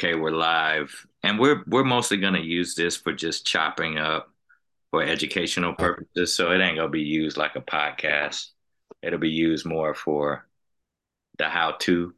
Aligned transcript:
Okay, 0.00 0.14
we're 0.14 0.30
live, 0.30 1.06
and 1.22 1.38
we're 1.38 1.62
we're 1.66 1.84
mostly 1.84 2.16
gonna 2.16 2.40
use 2.40 2.74
this 2.74 2.96
for 2.96 3.12
just 3.12 3.44
chopping 3.44 3.98
up 3.98 4.32
for 4.90 5.02
educational 5.02 5.74
purposes. 5.74 6.34
So 6.34 6.52
it 6.52 6.60
ain't 6.62 6.78
gonna 6.78 6.88
be 6.88 7.02
used 7.02 7.36
like 7.36 7.54
a 7.54 7.60
podcast. 7.60 8.46
It'll 9.02 9.18
be 9.18 9.28
used 9.28 9.66
more 9.66 9.92
for 9.92 10.48
the 11.36 11.50
how-to. 11.50 12.14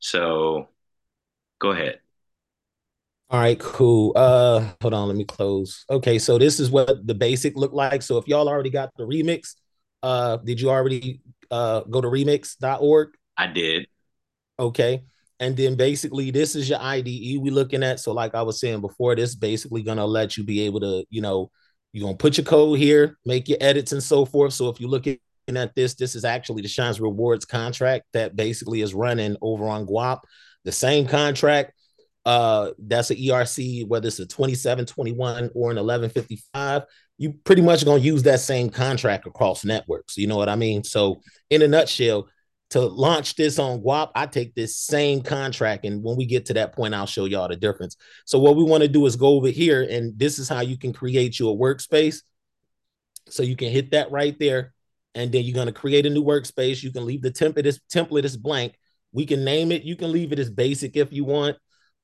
So 0.00 0.66
go 1.60 1.70
ahead. 1.70 2.00
All 3.30 3.38
right, 3.38 3.60
cool. 3.60 4.12
Uh 4.16 4.72
hold 4.82 4.92
on, 4.92 5.06
let 5.06 5.16
me 5.16 5.24
close. 5.24 5.84
Okay, 5.88 6.18
so 6.18 6.38
this 6.38 6.58
is 6.58 6.72
what 6.72 7.06
the 7.06 7.14
basic 7.14 7.54
look 7.54 7.72
like. 7.72 8.02
So 8.02 8.18
if 8.18 8.26
y'all 8.26 8.48
already 8.48 8.70
got 8.70 8.90
the 8.96 9.04
remix, 9.04 9.54
uh 10.02 10.38
did 10.38 10.60
you 10.60 10.70
already 10.70 11.20
uh 11.52 11.82
go 11.82 12.00
to 12.00 12.08
remix.org? 12.08 13.10
I 13.36 13.46
did. 13.46 13.86
Okay. 14.58 15.04
And 15.38 15.56
then 15.56 15.76
basically 15.76 16.30
this 16.30 16.54
is 16.54 16.68
your 16.68 16.80
IDE 16.80 17.38
we 17.40 17.50
looking 17.50 17.82
at. 17.82 18.00
So 18.00 18.12
like 18.12 18.34
I 18.34 18.42
was 18.42 18.60
saying 18.60 18.80
before, 18.80 19.14
this 19.14 19.34
basically 19.34 19.82
gonna 19.82 20.06
let 20.06 20.36
you 20.36 20.44
be 20.44 20.62
able 20.62 20.80
to, 20.80 21.04
you 21.10 21.20
know, 21.20 21.50
you're 21.92 22.06
gonna 22.06 22.16
put 22.16 22.38
your 22.38 22.44
code 22.44 22.78
here, 22.78 23.18
make 23.24 23.48
your 23.48 23.58
edits 23.60 23.92
and 23.92 24.02
so 24.02 24.24
forth. 24.24 24.52
So 24.54 24.68
if 24.68 24.80
you're 24.80 24.90
looking 24.90 25.18
at 25.48 25.74
this, 25.74 25.94
this 25.94 26.14
is 26.14 26.24
actually 26.24 26.62
the 26.62 26.68
Shynz 26.68 27.00
Rewards 27.00 27.44
contract 27.44 28.04
that 28.12 28.36
basically 28.36 28.80
is 28.80 28.94
running 28.94 29.36
over 29.42 29.66
on 29.66 29.86
Guap. 29.86 30.20
The 30.64 30.72
same 30.72 31.06
contract 31.06 31.72
uh, 32.26 32.72
that's 32.76 33.10
an 33.10 33.16
ERC, 33.16 33.86
whether 33.86 34.08
it's 34.08 34.18
a 34.18 34.26
2721 34.26 35.50
or 35.54 35.70
an 35.70 35.76
1155, 35.76 36.82
you 37.18 37.32
pretty 37.44 37.62
much 37.62 37.84
gonna 37.84 38.02
use 38.02 38.24
that 38.24 38.40
same 38.40 38.68
contract 38.68 39.28
across 39.28 39.64
networks. 39.64 40.16
You 40.16 40.26
know 40.26 40.36
what 40.36 40.48
I 40.48 40.56
mean? 40.56 40.82
So, 40.82 41.20
in 41.50 41.62
a 41.62 41.68
nutshell, 41.68 42.26
to 42.76 42.86
launch 42.86 43.36
this 43.36 43.58
on 43.58 43.80
Guap, 43.80 44.10
I 44.14 44.26
take 44.26 44.54
this 44.54 44.76
same 44.76 45.22
contract, 45.22 45.84
and 45.84 46.02
when 46.02 46.16
we 46.16 46.26
get 46.26 46.46
to 46.46 46.54
that 46.54 46.74
point, 46.74 46.94
I'll 46.94 47.06
show 47.06 47.24
y'all 47.24 47.48
the 47.48 47.56
difference. 47.56 47.96
So, 48.24 48.38
what 48.38 48.56
we 48.56 48.64
want 48.64 48.82
to 48.82 48.88
do 48.88 49.06
is 49.06 49.16
go 49.16 49.28
over 49.28 49.48
here, 49.48 49.82
and 49.82 50.18
this 50.18 50.38
is 50.38 50.48
how 50.48 50.60
you 50.60 50.78
can 50.78 50.92
create 50.92 51.38
your 51.38 51.56
workspace. 51.56 52.22
So 53.28 53.42
you 53.42 53.56
can 53.56 53.70
hit 53.70 53.90
that 53.90 54.10
right 54.12 54.38
there, 54.38 54.72
and 55.14 55.32
then 55.32 55.44
you're 55.44 55.54
gonna 55.54 55.72
create 55.72 56.06
a 56.06 56.10
new 56.10 56.22
workspace. 56.22 56.82
You 56.82 56.92
can 56.92 57.04
leave 57.04 57.22
the 57.22 57.32
template 57.32 57.66
as 57.66 57.80
template 57.92 58.24
as 58.24 58.36
blank. 58.36 58.74
We 59.12 59.26
can 59.26 59.44
name 59.44 59.72
it. 59.72 59.82
You 59.82 59.96
can 59.96 60.12
leave 60.12 60.32
it 60.32 60.38
as 60.38 60.50
basic 60.50 60.96
if 60.96 61.12
you 61.12 61.24
want 61.24 61.56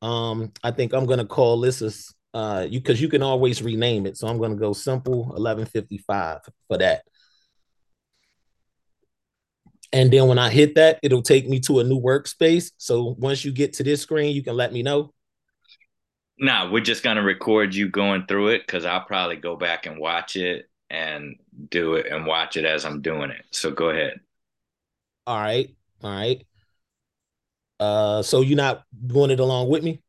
um, 0.03 0.53
I 0.63 0.73
think 0.73 0.93
I'm 0.93 1.07
gonna 1.07 1.25
call 1.25 1.61
this 1.61 1.81
as 1.81 2.13
uh 2.35 2.67
you 2.69 2.81
because 2.81 3.01
you 3.01 3.09
can 3.09 3.23
always 3.23 3.63
rename 3.63 4.05
it. 4.05 4.17
So 4.19 4.27
I'm 4.27 4.39
gonna 4.39 4.57
go 4.57 4.73
simple 4.73 5.27
1155 5.27 6.41
for 6.67 6.79
that. 6.79 7.05
And 9.93 10.11
then 10.11 10.27
when 10.27 10.39
I 10.39 10.49
hit 10.49 10.75
that, 10.77 10.99
it'll 11.03 11.23
take 11.23 11.49
me 11.49 11.61
to 11.61 11.81
a 11.81 11.85
new 11.85 12.01
workspace. 12.01 12.73
So 12.79 13.15
once 13.19 13.45
you 13.45 13.53
get 13.53 13.75
to 13.75 13.83
this 13.83 14.01
screen, 14.01 14.35
you 14.35 14.43
can 14.43 14.57
let 14.57 14.73
me 14.73 14.83
know. 14.83 15.13
Nah, 16.39 16.71
we're 16.71 16.81
just 16.81 17.03
gonna 17.03 17.23
record 17.23 17.75
you 17.75 17.89
going 17.89 18.27
through 18.27 18.49
it 18.49 18.67
because 18.67 18.85
I'll 18.85 19.05
probably 19.05 19.37
go 19.37 19.55
back 19.55 19.87
and 19.87 19.99
watch 19.99 20.35
it 20.37 20.69
and 20.91 21.37
do 21.71 21.95
it 21.95 22.07
and 22.07 22.27
watch 22.27 22.57
it 22.57 22.65
as 22.65 22.85
I'm 22.85 23.01
doing 23.01 23.31
it. 23.31 23.45
So 23.51 23.71
go 23.71 23.91
ahead. 23.91 24.21
All 25.27 25.39
right. 25.39 25.75
All 26.03 26.11
right. 26.11 26.45
Uh, 27.79 28.23
so 28.23 28.41
you're 28.41 28.57
not 28.57 28.85
doing 29.07 29.31
it 29.31 29.41
along 29.41 29.69
with 29.69 29.83
me? 29.83 30.01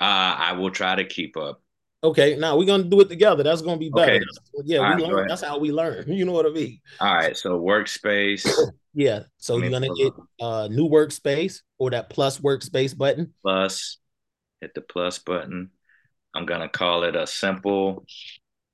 Uh, 0.00 0.36
I 0.38 0.52
will 0.52 0.70
try 0.70 0.94
to 0.94 1.04
keep 1.04 1.36
up. 1.36 1.60
Okay, 2.04 2.36
now 2.36 2.56
we're 2.56 2.66
gonna 2.66 2.82
do 2.82 3.00
it 3.00 3.08
together. 3.08 3.42
That's 3.42 3.62
gonna 3.62 3.78
be 3.78 3.88
better. 3.88 4.16
Okay. 4.16 4.24
yeah, 4.64 4.78
All 4.78 4.96
we 4.96 5.02
right, 5.04 5.12
learn. 5.12 5.28
That's 5.28 5.42
how 5.42 5.58
we 5.58 5.70
learn. 5.70 6.04
You 6.12 6.24
know 6.24 6.32
what 6.32 6.46
I 6.46 6.50
mean? 6.50 6.80
All 7.00 7.14
right. 7.14 7.36
So 7.36 7.60
workspace. 7.60 8.48
yeah. 8.94 9.24
So 9.38 9.58
you're 9.58 9.70
gonna 9.70 9.94
hit 9.96 10.12
uh 10.40 10.68
new 10.70 10.88
workspace 10.88 11.60
or 11.78 11.90
that 11.90 12.10
plus 12.10 12.38
workspace 12.38 12.96
button. 12.96 13.34
Plus, 13.42 13.98
hit 14.60 14.74
the 14.74 14.80
plus 14.80 15.18
button. 15.18 15.70
I'm 16.34 16.46
gonna 16.46 16.68
call 16.68 17.04
it 17.04 17.16
a 17.16 17.26
simple 17.26 18.04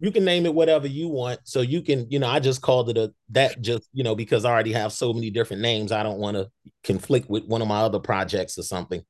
you 0.00 0.12
can 0.12 0.24
name 0.24 0.46
it 0.46 0.54
whatever 0.54 0.86
you 0.86 1.08
want. 1.08 1.40
So 1.44 1.60
you 1.60 1.82
can, 1.82 2.06
you 2.10 2.18
know, 2.18 2.28
I 2.28 2.38
just 2.38 2.62
called 2.62 2.88
it 2.90 2.96
a 2.96 3.12
that 3.30 3.60
just, 3.60 3.88
you 3.92 4.04
know, 4.04 4.14
because 4.14 4.44
I 4.44 4.50
already 4.50 4.72
have 4.72 4.92
so 4.92 5.12
many 5.12 5.30
different 5.30 5.60
names. 5.60 5.90
I 5.90 6.02
don't 6.02 6.18
want 6.18 6.36
to 6.36 6.48
conflict 6.84 7.28
with 7.28 7.46
one 7.46 7.62
of 7.62 7.68
my 7.68 7.80
other 7.80 7.98
projects 7.98 8.56
or 8.58 8.62
something. 8.62 9.02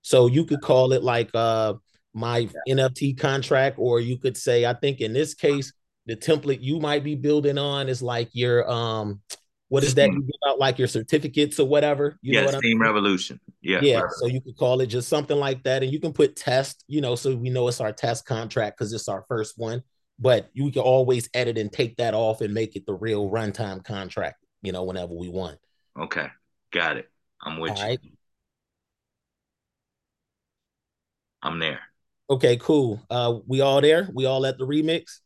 So 0.00 0.28
you 0.28 0.44
could 0.44 0.62
call 0.62 0.92
it 0.92 1.02
like 1.02 1.30
uh 1.34 1.74
my 2.14 2.48
NFT 2.66 3.18
contract, 3.18 3.76
or 3.78 4.00
you 4.00 4.16
could 4.16 4.38
say, 4.38 4.64
I 4.64 4.72
think 4.72 5.02
in 5.02 5.12
this 5.12 5.34
case, 5.34 5.74
the 6.06 6.16
template 6.16 6.62
you 6.62 6.80
might 6.80 7.04
be 7.04 7.14
building 7.14 7.58
on 7.58 7.90
is 7.90 8.00
like 8.00 8.30
your 8.32 8.70
um 8.70 9.20
what 9.68 9.82
is 9.82 9.94
that 9.96 10.12
you 10.12 10.22
give 10.22 10.30
out 10.48 10.60
like 10.60 10.78
your 10.78 10.86
certificates 10.86 11.58
or 11.58 11.66
whatever? 11.66 12.18
You 12.22 12.34
yes, 12.34 12.60
Team 12.60 12.80
Revolution. 12.80 13.40
Yeah. 13.62 13.80
Yeah. 13.82 14.02
So 14.10 14.26
you 14.26 14.40
could 14.40 14.56
call 14.56 14.80
it 14.80 14.86
just 14.86 15.08
something 15.08 15.36
like 15.36 15.64
that. 15.64 15.82
And 15.82 15.92
you 15.92 15.98
can 15.98 16.12
put 16.12 16.36
test, 16.36 16.84
you 16.86 17.00
know, 17.00 17.16
so 17.16 17.34
we 17.34 17.50
know 17.50 17.66
it's 17.66 17.80
our 17.80 17.92
test 17.92 18.26
contract 18.26 18.78
because 18.78 18.92
it's 18.92 19.08
our 19.08 19.24
first 19.28 19.58
one. 19.58 19.82
But 20.18 20.48
you 20.52 20.70
can 20.70 20.82
always 20.82 21.28
edit 21.34 21.58
and 21.58 21.70
take 21.70 21.96
that 21.96 22.14
off 22.14 22.40
and 22.40 22.54
make 22.54 22.76
it 22.76 22.86
the 22.86 22.94
real 22.94 23.28
runtime 23.28 23.84
contract, 23.84 24.36
you 24.62 24.70
know, 24.70 24.84
whenever 24.84 25.14
we 25.14 25.28
want. 25.28 25.58
Okay. 25.98 26.28
Got 26.70 26.98
it. 26.98 27.10
I'm 27.42 27.58
with 27.58 27.72
all 27.72 27.76
you. 27.78 27.84
Right. 27.84 28.00
I'm 31.42 31.58
there. 31.58 31.80
Okay, 32.30 32.56
cool. 32.56 33.02
Uh 33.10 33.38
we 33.46 33.60
all 33.60 33.80
there? 33.80 34.08
We 34.14 34.26
all 34.26 34.46
at 34.46 34.58
the 34.58 34.66
remix? 34.66 35.20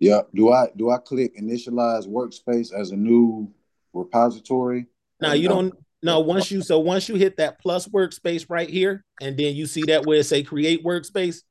Yeah. 0.00 0.22
Do 0.34 0.50
I 0.50 0.66
do 0.76 0.90
I 0.90 0.98
click 0.98 1.38
initialize 1.40 2.08
workspace 2.08 2.72
as 2.72 2.90
a 2.90 2.96
new 2.96 3.52
repository? 3.98 4.86
Now 5.20 5.32
you 5.32 5.48
don't 5.48 5.74
no, 6.02 6.20
once 6.20 6.50
you 6.50 6.62
so 6.62 6.78
once 6.78 7.08
you 7.08 7.16
hit 7.16 7.36
that 7.38 7.60
plus 7.60 7.88
workspace 7.88 8.46
right 8.48 8.68
here, 8.68 9.04
and 9.20 9.36
then 9.36 9.56
you 9.56 9.66
see 9.66 9.82
that 9.82 10.06
where 10.06 10.18
it 10.18 10.24
say 10.24 10.42
create 10.42 10.84
workspace, 10.84 11.42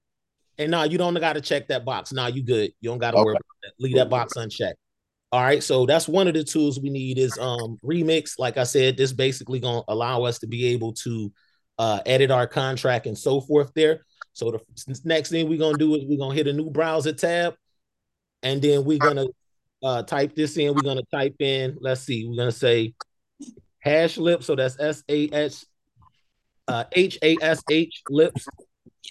and 0.57 0.72
now 0.72 0.84
you 0.84 0.97
don't 0.97 1.13
got 1.16 1.34
to 1.34 1.41
check 1.41 1.68
that 1.68 1.84
box. 1.84 2.13
Now 2.13 2.28
you 2.28 2.44
good. 2.44 2.72
You 2.80 2.90
don't 2.90 3.00
got 3.00 3.12
to 3.12 3.18
okay. 3.18 3.25
worry 3.25 3.34
about 3.36 3.46
that. 3.63 3.72
Leave 3.80 3.96
that 3.96 4.09
box 4.09 4.36
unchecked. 4.38 4.80
All 5.34 5.44
right, 5.44 5.62
so 5.62 5.86
that's 5.86 6.07
one 6.07 6.30
of 6.30 6.34
the 6.34 6.46
tools 6.46 6.80
we 6.80 6.90
need 6.90 7.18
is 7.18 7.38
um 7.38 7.78
remix. 7.84 8.40
Like 8.40 8.57
I 8.57 8.63
said, 8.63 8.96
this 8.96 9.12
basically 9.12 9.59
gonna 9.59 9.84
allow 9.90 10.24
us 10.24 10.40
to 10.40 10.47
be 10.47 10.68
able 10.68 10.94
to 10.94 11.31
uh 11.78 12.00
edit 12.06 12.31
our 12.31 12.47
contract 12.47 13.06
and 13.06 13.18
so 13.18 13.41
forth 13.41 13.72
there. 13.75 14.06
So 14.31 14.52
the 14.52 15.00
next 15.03 15.30
thing 15.30 15.50
we're 15.50 15.59
gonna 15.59 15.78
do 15.78 15.96
is 15.96 16.06
we're 16.06 16.19
gonna 16.19 16.36
hit 16.36 16.47
a 16.47 16.53
new 16.53 16.69
browser 16.69 17.12
tab, 17.12 17.56
and 18.41 18.62
then 18.62 18.86
we're 18.86 19.00
gonna 19.00 19.25
uh 19.83 20.03
type 20.03 20.35
this 20.35 20.57
in. 20.57 20.73
We're 20.73 20.81
gonna 20.81 21.03
type 21.11 21.35
in, 21.39 21.77
let's 21.79 22.01
see, 22.01 22.27
we're 22.27 22.38
gonna 22.38 22.51
say 22.51 22.93
HashLips. 23.85 24.43
So 24.43 24.55
that's 24.55 24.79
S 24.79 25.03
A 25.09 25.29
S 25.31 25.65
uh, 26.67 26.83
H 26.91 27.17
A 27.21 27.38
S 27.41 27.63
H 27.69 28.01
lips. 28.09 28.47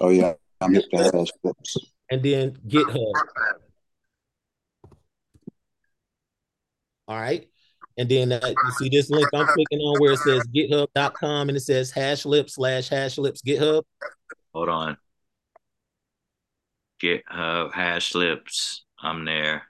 Oh 0.00 0.10
yeah, 0.10 0.34
I'm 0.60 0.74
hip 0.74 0.84
to 0.90 0.96
hash 0.98 1.30
lips. 1.42 1.76
And 2.10 2.22
then 2.22 2.56
GitHub. 2.66 3.12
All 7.08 7.16
right. 7.16 7.48
And 7.98 8.08
then 8.08 8.32
uh, 8.32 8.40
you 8.44 8.70
see 8.78 8.88
this 8.90 9.08
link 9.08 9.26
I'm 9.32 9.46
clicking 9.46 9.78
on 9.78 9.98
where 10.00 10.12
it 10.12 10.18
says 10.18 10.46
github.com 10.54 11.48
and 11.48 11.56
it 11.56 11.60
says 11.60 11.92
HashLips 11.92 12.50
slash 12.50 12.90
HashLips 12.90 13.42
GitHub. 13.42 13.84
Hold 14.52 14.68
on. 14.68 14.96
GitHub 17.02 17.72
HashLips. 17.72 18.80
I'm 19.00 19.24
there. 19.24 19.62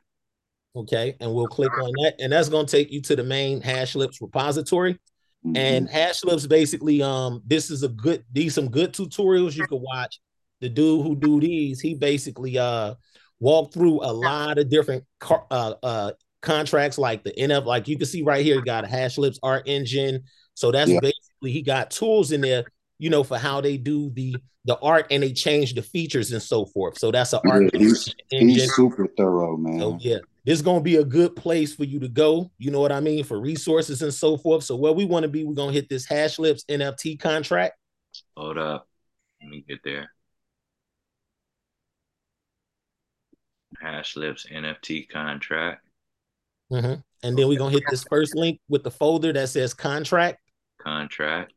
Okay, 0.76 1.16
and 1.20 1.32
we'll 1.32 1.47
click 1.47 1.72
on 1.72 1.91
that, 2.03 2.16
and 2.20 2.31
that's 2.31 2.50
going 2.50 2.66
to 2.66 2.70
take 2.70 2.92
you 2.92 3.00
to 3.03 3.16
the 3.16 3.25
main 3.25 3.62
HashLips 3.62 4.20
repository. 4.20 4.98
Mm-hmm. 5.44 5.56
And 5.56 5.88
HashLips 5.88 6.47
basically, 6.48 7.03
um, 7.03 7.42
this 7.47 7.70
is 7.70 7.82
a 7.82 7.88
good 7.88 8.25
these 8.31 8.55
some 8.55 8.69
good 8.69 8.93
tutorials 8.93 9.56
you 9.56 9.67
can 9.67 9.81
watch. 9.81 10.20
The 10.61 10.69
dude 10.69 11.06
who 11.06 11.17
do 11.17 11.40
these, 11.40 11.81
he 11.81 11.94
basically 11.94 12.58
uh 12.58 12.94
walked 13.40 13.75
through 13.75 14.02
a 14.02 14.12
lot 14.12 14.58
of 14.58 14.69
different 14.69 15.05
car, 15.19 15.46
uh 15.50 15.75
uh 15.82 16.12
contracts 16.43 16.99
like 16.99 17.25
the 17.25 17.32
NF, 17.32 17.64
like 17.64 17.88
you 17.88 17.96
can 17.96 18.06
see 18.06 18.23
right 18.23 18.44
here, 18.44 18.56
you 18.56 18.64
got 18.64 18.84
a 18.84 18.88
HashLips 18.88 19.38
art 19.43 19.62
engine. 19.67 20.25
So 20.55 20.73
that's 20.73 20.90
yeah. 20.90 21.00
basically 21.00 21.52
he 21.52 21.62
got 21.62 21.90
tools 21.90 22.32
in 22.32 22.40
there, 22.43 22.64
you 22.99 23.08
know, 23.08 23.23
for 23.23 23.38
how 23.38 23.61
they 23.61 23.78
do 23.78 24.11
the 24.11 24.37
the 24.67 24.78
art 24.81 25.06
and 25.11 25.23
they 25.23 25.32
change 25.32 25.75
the 25.75 25.82
features 25.82 26.32
and 26.32 26.43
so 26.43 26.67
forth. 26.67 26.99
So 26.99 27.11
that's 27.11 27.32
an 27.32 27.40
art 27.49 27.62
yeah, 27.73 27.78
he's, 27.78 28.14
engine. 28.32 28.49
He's 28.49 28.75
super 28.75 29.06
thorough, 29.17 29.56
man. 29.56 29.78
So 29.78 29.99
yeah, 30.00 30.19
this 30.46 30.60
is 30.60 30.62
going 30.62 30.78
to 30.78 30.84
be 30.84 30.96
a 30.96 31.04
good 31.04 31.34
place 31.34 31.75
for 31.75 31.82
you 31.82 31.98
to 31.98 32.08
go. 32.08 32.52
You 32.56 32.70
know 32.70 32.81
what 32.81 32.93
I 32.93 33.00
mean? 33.00 33.25
For 33.25 33.40
resources 33.40 34.00
and 34.00 34.14
so 34.14 34.37
forth. 34.37 34.62
So 34.62 34.76
where 34.76 34.93
we 34.93 35.04
want 35.04 35.25
to 35.25 35.28
be, 35.28 35.43
we're 35.43 35.54
going 35.54 35.70
to 35.70 35.75
hit 35.75 35.88
this 35.88 36.06
HashLips 36.06 36.64
NFT 36.66 37.19
contract. 37.19 37.75
Hold 38.37 38.56
up. 38.56 38.88
Let 39.43 39.50
me 39.50 39.64
get 39.69 39.81
there. 39.82 40.12
HashLips 43.82 44.50
NFT 44.52 45.08
contract. 45.08 45.84
Mm-hmm. 46.72 47.00
And 47.25 47.37
then 47.37 47.49
we're 47.49 47.58
going 47.58 47.72
to 47.72 47.78
hit 47.78 47.87
this 47.90 48.04
first 48.08 48.37
link 48.37 48.60
with 48.69 48.84
the 48.84 48.90
folder 48.90 49.32
that 49.32 49.49
says 49.49 49.75
contract. 49.75 50.38
Contract. 50.81 51.54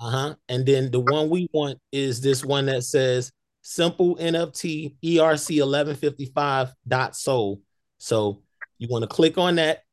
Uh-huh. 0.00 0.36
And 0.48 0.64
then 0.64 0.92
the 0.92 1.00
one 1.00 1.28
we 1.28 1.48
want 1.52 1.80
is 1.90 2.20
this 2.20 2.44
one 2.44 2.66
that 2.66 2.84
says 2.84 3.32
simple 3.62 4.16
NFT 4.16 4.94
ERC 5.02 5.60
1155 5.60 6.72
dot 6.86 7.16
sol. 7.16 7.60
So 7.98 8.42
you 8.78 8.88
want 8.88 9.02
to 9.02 9.08
click 9.08 9.38
on 9.38 9.56
that. 9.56 9.84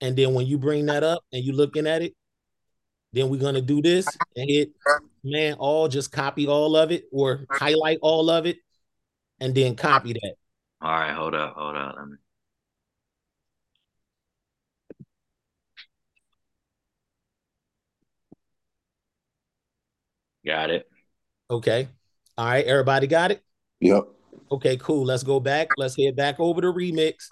And 0.00 0.16
then 0.16 0.34
when 0.34 0.46
you 0.46 0.58
bring 0.58 0.86
that 0.86 1.02
up 1.02 1.24
and 1.32 1.44
you're 1.44 1.54
looking 1.56 1.86
at 1.86 2.02
it, 2.02 2.14
Then 3.12 3.30
we're 3.30 3.40
gonna 3.40 3.62
do 3.62 3.80
this 3.80 4.06
and 4.36 4.48
hit 4.50 4.70
man 5.24 5.54
all, 5.54 5.88
just 5.88 6.12
copy 6.12 6.46
all 6.46 6.76
of 6.76 6.92
it 6.92 7.04
or 7.10 7.46
highlight 7.50 7.98
all 8.02 8.30
of 8.30 8.46
it, 8.46 8.58
and 9.40 9.54
then 9.54 9.74
copy 9.74 10.12
that. 10.12 10.34
All 10.80 10.90
right, 10.92 11.14
hold 11.14 11.34
up, 11.34 11.54
hold 11.56 11.76
up. 11.76 11.96
Let 11.98 12.06
me. 12.06 12.16
Got 20.44 20.70
it. 20.70 20.88
Okay. 21.50 21.88
All 22.36 22.46
right, 22.46 22.64
everybody 22.64 23.06
got 23.06 23.32
it? 23.32 23.42
Yep. 23.80 24.04
Okay, 24.50 24.76
cool. 24.78 25.04
Let's 25.04 25.22
go 25.22 25.40
back. 25.40 25.68
Let's 25.76 25.96
head 25.96 26.16
back 26.16 26.40
over 26.40 26.60
to 26.60 26.72
remix. 26.72 27.26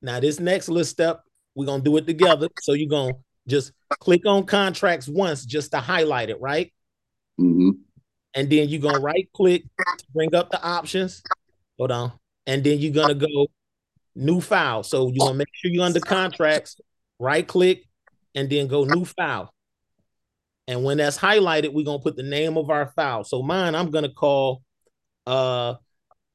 Now, 0.00 0.20
this 0.20 0.38
next 0.38 0.68
little 0.68 0.84
step, 0.84 1.22
we're 1.54 1.66
gonna 1.66 1.82
do 1.82 1.96
it 1.96 2.06
together. 2.06 2.48
So 2.60 2.72
you're 2.72 2.88
gonna 2.88 3.14
just 3.48 3.72
click 4.00 4.26
on 4.26 4.44
contracts 4.44 5.08
once 5.08 5.44
just 5.44 5.72
to 5.72 5.78
highlight 5.78 6.30
it, 6.30 6.40
right? 6.40 6.72
Mm-hmm. 7.40 7.70
And 8.34 8.50
then 8.50 8.68
you're 8.68 8.80
gonna 8.80 9.00
right 9.00 9.28
click 9.32 9.62
to 9.62 10.04
bring 10.12 10.34
up 10.34 10.50
the 10.50 10.62
options. 10.62 11.22
Hold 11.78 11.92
on. 11.92 12.12
And 12.46 12.62
then 12.62 12.78
you're 12.78 12.92
gonna 12.92 13.14
go 13.14 13.46
new 14.14 14.40
file. 14.40 14.82
So 14.82 15.08
you're 15.08 15.26
gonna 15.26 15.38
make 15.38 15.48
sure 15.54 15.70
you're 15.70 15.84
under 15.84 16.00
contracts, 16.00 16.80
right 17.18 17.46
click, 17.46 17.84
and 18.34 18.48
then 18.50 18.66
go 18.68 18.84
new 18.84 19.04
file. 19.04 19.52
And 20.66 20.82
when 20.84 20.98
that's 20.98 21.18
highlighted, 21.18 21.72
we're 21.72 21.84
gonna 21.84 21.98
put 21.98 22.16
the 22.16 22.22
name 22.22 22.56
of 22.56 22.70
our 22.70 22.86
file. 22.88 23.24
So 23.24 23.42
mine, 23.42 23.74
I'm 23.74 23.90
gonna 23.90 24.12
call 24.12 24.62
uh 25.26 25.74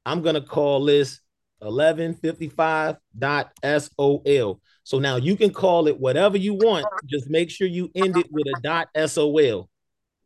I'm 0.06 0.22
gonna 0.22 0.40
call 0.40 0.84
this 0.84 1.20
1155.sol. 1.62 4.60
So 4.82 4.98
now 4.98 5.16
you 5.16 5.36
can 5.36 5.52
call 5.52 5.88
it 5.88 6.00
whatever 6.00 6.38
you 6.38 6.54
want. 6.54 6.86
Just 7.04 7.28
make 7.28 7.50
sure 7.50 7.68
you 7.68 7.90
end 7.94 8.16
it 8.16 8.28
with 8.30 8.46
a 8.46 8.54
dot 8.56 8.88
sol, 9.06 9.38
a 9.38 9.66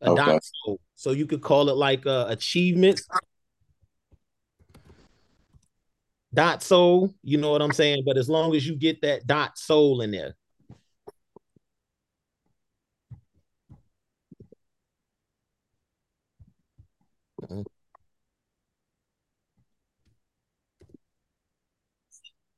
Okay. 0.09 0.15
dot 0.15 0.41
sol. 0.43 0.79
So 0.95 1.11
you 1.11 1.25
could 1.25 1.41
call 1.41 1.69
it 1.69 1.75
like 1.75 2.05
uh, 2.05 2.27
achievements 2.29 3.05
dot 6.33 6.63
sol. 6.63 7.13
You 7.21 7.37
know 7.37 7.51
what 7.51 7.61
I'm 7.61 7.73
saying? 7.73 8.03
But 8.05 8.17
as 8.17 8.29
long 8.29 8.55
as 8.55 8.65
you 8.65 8.75
get 8.75 9.01
that 9.01 9.27
dot 9.27 9.57
sol 9.57 9.99
in 10.01 10.11
there. 10.11 10.35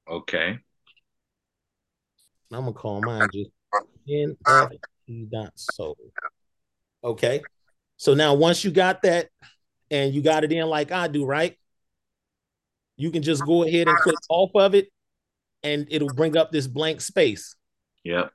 Okay. 0.10 0.58
I'm 2.52 2.62
gonna 2.62 2.74
call 2.74 3.02
mine 3.02 3.30
just 3.34 3.50
NFT 4.08 5.30
dot 5.30 5.52
sol. 5.56 5.98
Okay. 7.04 7.42
So 7.98 8.14
now 8.14 8.34
once 8.36 8.64
you 8.64 8.72
got 8.72 9.02
that 9.02 9.30
and 9.92 10.14
you 10.14 10.22
got 10.22 10.44
it 10.44 10.52
in 10.52 10.68
like 10.68 10.92
I 10.92 11.08
do, 11.08 11.26
right? 11.26 11.58
You 12.96 13.12
can 13.12 13.22
just 13.22 13.46
go 13.46 13.64
ahead 13.64 13.88
and 13.88 13.98
click 13.98 14.16
off 14.30 14.52
of 14.56 14.76
it 14.76 14.88
and 15.64 15.88
it'll 15.90 16.08
bring 16.08 16.38
up 16.38 16.52
this 16.52 16.68
blank 16.68 17.02
space. 17.02 17.56
Yep. 18.04 18.32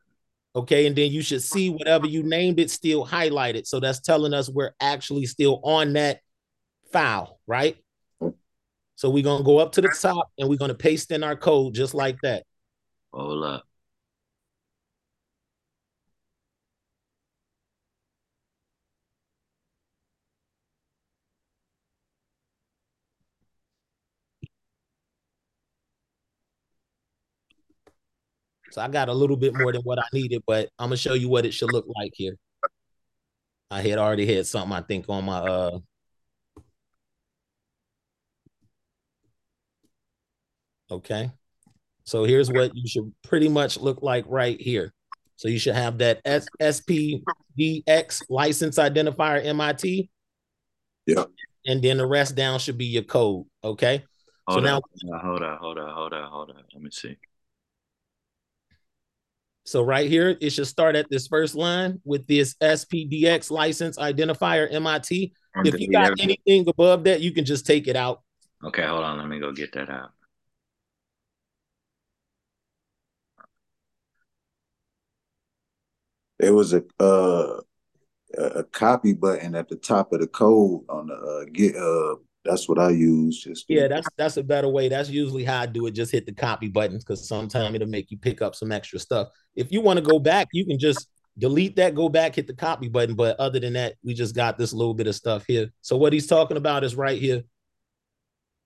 Okay. 0.55 0.87
And 0.87 0.95
then 0.95 1.11
you 1.11 1.23
should 1.23 1.43
see 1.43 1.71
whatever 1.71 2.07
you 2.07 2.23
named 2.23 2.61
it 2.61 2.71
still 2.71 3.07
highlighted. 3.07 3.67
So 3.67 3.81
that's 3.81 4.01
telling 4.01 4.35
us 4.35 4.49
we're 4.49 4.75
actually 4.81 5.27
still 5.27 5.61
on 5.65 5.95
that 5.95 6.21
file, 6.93 7.41
right? 7.47 7.77
So 8.97 9.11
we're 9.11 9.25
gonna 9.25 9.45
go 9.45 9.59
up 9.59 9.73
to 9.73 9.81
the 9.81 9.89
top 9.89 10.31
and 10.39 10.49
we're 10.49 10.57
gonna 10.57 10.75
paste 10.75 11.11
in 11.11 11.23
our 11.25 11.37
code 11.37 11.75
just 11.75 11.95
like 11.95 12.19
that. 12.23 12.45
Hold 13.13 13.45
up. 13.45 13.65
So 28.73 28.81
I 28.81 28.89
got 28.89 29.09
a 29.11 29.13
little 29.13 29.37
bit 29.37 29.55
more 29.55 29.71
than 29.73 29.83
what 29.83 29.99
I 29.99 30.05
needed, 30.15 30.43
but 30.47 30.71
I'm 30.79 30.87
gonna 30.89 30.97
show 30.97 31.13
you 31.15 31.29
what 31.29 31.45
it 31.45 31.53
should 31.53 31.73
look 31.73 31.87
like 31.95 32.13
here. 32.15 32.37
I 33.71 33.83
had 33.83 33.99
already 33.99 34.27
had 34.35 34.47
something 34.47 34.73
I 34.73 34.81
think 34.83 35.07
on 35.09 35.25
my 35.25 35.39
uh 35.39 35.79
okay. 40.93 41.31
So 42.05 42.25
here's 42.25 42.51
what 42.51 42.75
you 42.75 42.89
should 42.89 43.13
pretty 43.23 43.49
much 43.49 43.79
look 43.79 44.03
like 44.03 44.25
right 44.29 44.61
here. 44.61 44.93
So 45.37 45.49
you 45.49 45.59
should 45.59 45.75
have 45.75 45.99
that 45.99 46.21
S- 46.25 46.47
SPDX 46.61 48.23
license 48.29 48.79
identifier 48.79 49.45
MIT. 49.45 50.11
Yeah. 51.07 51.25
And 51.67 51.83
then 51.83 51.99
the 51.99 52.07
rest 52.07 52.35
down 52.35 52.59
should 52.59 52.79
be 52.79 52.87
your 52.87 53.03
code. 53.05 53.47
Okay. 53.63 54.05
So 54.49 54.55
Hold 54.55 54.65
now- 54.65 54.81
Hold 55.21 55.43
on, 55.43 55.59
Hold 55.59 55.79
on, 55.79 55.93
Hold 55.95 56.13
on, 56.13 56.31
Hold 56.31 56.51
on. 56.51 56.63
Let 56.75 56.83
me 56.83 56.91
see. 56.91 57.17
So 59.65 59.83
right 59.83 60.09
here, 60.11 60.37
it 60.41 60.51
should 60.51 60.67
start 60.67 60.97
at 60.97 61.09
this 61.09 61.29
first 61.29 61.55
line 61.55 62.01
with 62.05 62.27
this 62.27 62.55
SPDX 62.61 63.49
license 63.51 63.97
identifier 63.97 64.73
MIT. 64.73 65.33
If 65.65 65.79
you 65.79 65.89
got 65.89 66.19
anything 66.21 66.69
above 66.69 67.05
that, 67.05 67.21
you 67.21 67.31
can 67.31 67.45
just 67.45 67.65
take 67.65 67.87
it 67.87 67.95
out. 67.95 68.23
Okay, 68.65 68.85
hold 68.85 69.05
on. 69.05 69.19
Let 69.19 69.29
me 69.29 69.39
go 69.39 69.53
get 69.53 69.73
that 69.75 69.89
out. 69.89 70.11
There 76.43 76.55
was 76.55 76.75
a 76.75 76.83
uh 77.01 77.61
a 78.37 78.65
copy 78.65 79.13
button 79.13 79.55
at 79.55 79.69
the 79.69 79.77
top 79.77 80.13
of 80.13 80.21
the 80.21 80.27
code 80.27 80.83
on 80.89 81.07
the 81.07 81.15
uh, 81.15 81.45
GitHub. 81.53 82.17
That's 82.45 82.69
what 82.69 82.79
I 82.79 82.91
use. 82.91 83.45
Just 83.45 83.67
Yeah, 83.69 83.87
that's 83.87 84.09
that's 84.17 84.37
a 84.39 84.43
better 84.43 84.69
way. 84.69 84.89
That's 84.89 85.09
usually 85.09 85.45
how 85.45 85.61
I 85.61 85.67
do 85.67 85.87
it. 85.87 85.93
Just 85.93 86.11
hit 86.11 86.27
the 86.27 86.33
copy 86.33 86.69
button 86.69 86.99
because 86.99 87.29
sometimes 87.29 87.75
it'll 87.77 87.87
make 87.87 88.11
you 88.11 88.19
pick 88.19 88.43
up 88.43 88.57
some 88.57 88.73
extra 88.73 88.99
stuff. 88.99 89.29
If 89.55 89.71
you 89.71 89.81
want 89.81 89.99
to 89.99 90.05
go 90.05 90.19
back, 90.19 90.49
you 90.53 90.67
can 90.67 90.81
just 90.81 91.09
delete 91.39 91.77
that, 91.77 91.95
go 91.95 92.09
back, 92.09 92.35
hit 92.35 92.49
the 92.49 92.55
copy 92.55 92.89
button. 92.89 93.15
But 93.15 93.39
other 93.39 93.61
than 93.61 93.75
that, 93.75 93.95
we 94.03 94.13
just 94.13 94.35
got 94.35 94.59
this 94.59 94.73
little 94.73 94.95
bit 94.95 95.07
of 95.07 95.15
stuff 95.15 95.45
here. 95.47 95.71
So 95.81 95.97
what 95.97 96.13
he's 96.13 96.27
talking 96.27 96.57
about 96.57 96.83
is 96.83 96.97
right 96.97 97.21
here. 97.21 97.43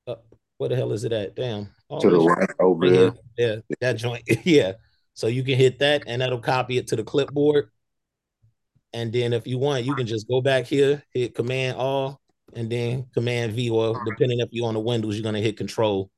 Uh, 0.06 0.14
where 0.56 0.70
the 0.70 0.76
hell 0.76 0.92
is 0.92 1.04
it 1.04 1.12
at? 1.12 1.36
Damn. 1.36 1.68
Oh, 1.90 2.00
to 2.00 2.08
the 2.08 2.18
right 2.18 2.50
over 2.58 2.88
there. 2.88 3.12
here. 3.36 3.62
Yeah, 3.68 3.76
that 3.80 3.92
joint. 3.98 4.22
yeah. 4.44 4.72
So 5.16 5.28
you 5.28 5.42
can 5.42 5.56
hit 5.56 5.78
that 5.78 6.02
and 6.06 6.20
that'll 6.20 6.38
copy 6.38 6.76
it 6.76 6.88
to 6.88 6.96
the 6.96 7.02
clipboard. 7.02 7.70
And 8.92 9.10
then 9.12 9.32
if 9.32 9.46
you 9.46 9.56
want, 9.56 9.84
you 9.84 9.94
can 9.94 10.06
just 10.06 10.28
go 10.28 10.42
back 10.42 10.66
here, 10.66 11.02
hit 11.10 11.34
Command 11.34 11.78
All, 11.78 12.20
and 12.52 12.70
then 12.70 13.06
Command 13.14 13.54
V, 13.54 13.70
or 13.70 14.04
depending 14.04 14.40
if 14.40 14.50
you're 14.52 14.68
on 14.68 14.74
the 14.74 14.80
Windows, 14.80 15.16
you're 15.16 15.24
gonna 15.24 15.40
hit 15.40 15.56
Control. 15.56 16.10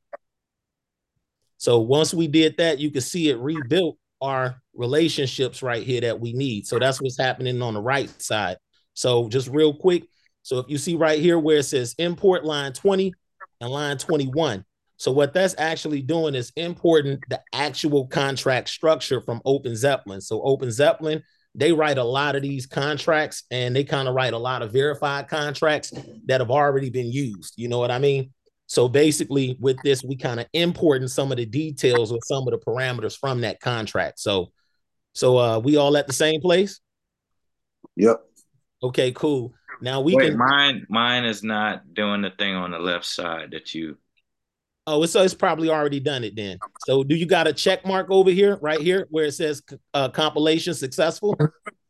So 1.58 1.78
once 1.78 2.12
we 2.12 2.26
did 2.26 2.56
that, 2.58 2.80
you 2.80 2.90
can 2.90 3.00
see 3.00 3.28
it 3.30 3.38
rebuilt 3.38 3.96
our 4.20 4.60
relationships 4.74 5.62
right 5.62 5.84
here 5.84 6.00
that 6.00 6.18
we 6.18 6.32
need. 6.32 6.66
So 6.66 6.80
that's 6.80 7.00
what's 7.00 7.18
happening 7.18 7.62
on 7.62 7.74
the 7.74 7.80
right 7.80 8.10
side. 8.20 8.56
So 8.94 9.28
just 9.28 9.46
real 9.48 9.74
quick. 9.74 10.04
So 10.42 10.58
if 10.58 10.66
you 10.68 10.76
see 10.76 10.96
right 10.96 11.20
here 11.20 11.38
where 11.38 11.58
it 11.58 11.64
says 11.64 11.94
import 11.98 12.44
line 12.44 12.72
20 12.72 13.12
and 13.60 13.70
line 13.70 13.96
21. 13.96 14.64
So 14.98 15.12
what 15.12 15.32
that's 15.32 15.54
actually 15.58 16.02
doing 16.02 16.34
is 16.34 16.52
importing 16.56 17.20
the 17.28 17.40
actual 17.52 18.08
contract 18.08 18.68
structure 18.68 19.20
from 19.20 19.40
OpenZeppelin. 19.46 20.20
So 20.22 20.40
OpenZeppelin, 20.40 21.22
they 21.54 21.72
write 21.72 21.98
a 21.98 22.04
lot 22.04 22.34
of 22.34 22.42
these 22.42 22.66
contracts 22.66 23.44
and 23.52 23.74
they 23.74 23.84
kind 23.84 24.08
of 24.08 24.14
write 24.14 24.32
a 24.32 24.38
lot 24.38 24.60
of 24.60 24.72
verified 24.72 25.28
contracts 25.28 25.92
that 26.26 26.40
have 26.40 26.50
already 26.50 26.90
been 26.90 27.10
used. 27.12 27.54
You 27.56 27.68
know 27.68 27.78
what 27.78 27.92
I 27.92 28.00
mean? 28.00 28.32
So 28.66 28.88
basically, 28.88 29.56
with 29.60 29.78
this, 29.82 30.02
we 30.02 30.16
kind 30.16 30.40
of 30.40 30.46
importing 30.52 31.08
some 31.08 31.30
of 31.30 31.38
the 31.38 31.46
details 31.46 32.12
or 32.12 32.18
some 32.24 32.46
of 32.46 32.50
the 32.50 32.58
parameters 32.58 33.16
from 33.16 33.40
that 33.42 33.60
contract. 33.60 34.18
So, 34.18 34.50
so 35.14 35.38
uh, 35.38 35.58
we 35.60 35.76
all 35.76 35.96
at 35.96 36.08
the 36.08 36.12
same 36.12 36.40
place. 36.40 36.80
Yep. 37.96 38.20
Okay, 38.82 39.12
cool. 39.12 39.54
Now 39.80 40.00
we 40.00 40.16
Wait, 40.16 40.30
can. 40.30 40.38
mine 40.38 40.86
mine 40.88 41.24
is 41.24 41.44
not 41.44 41.94
doing 41.94 42.20
the 42.20 42.30
thing 42.30 42.54
on 42.54 42.72
the 42.72 42.78
left 42.78 43.06
side 43.06 43.52
that 43.52 43.74
you 43.74 43.96
Oh, 44.90 45.02
it's, 45.02 45.12
so 45.12 45.22
it's 45.22 45.34
probably 45.34 45.68
already 45.68 46.00
done 46.00 46.24
it 46.24 46.34
then. 46.34 46.58
So, 46.86 47.04
do 47.04 47.14
you 47.14 47.26
got 47.26 47.46
a 47.46 47.52
check 47.52 47.84
mark 47.84 48.06
over 48.10 48.30
here, 48.30 48.56
right 48.62 48.80
here, 48.80 49.06
where 49.10 49.26
it 49.26 49.32
says 49.32 49.62
uh, 49.92 50.08
compilation 50.08 50.72
successful? 50.72 51.36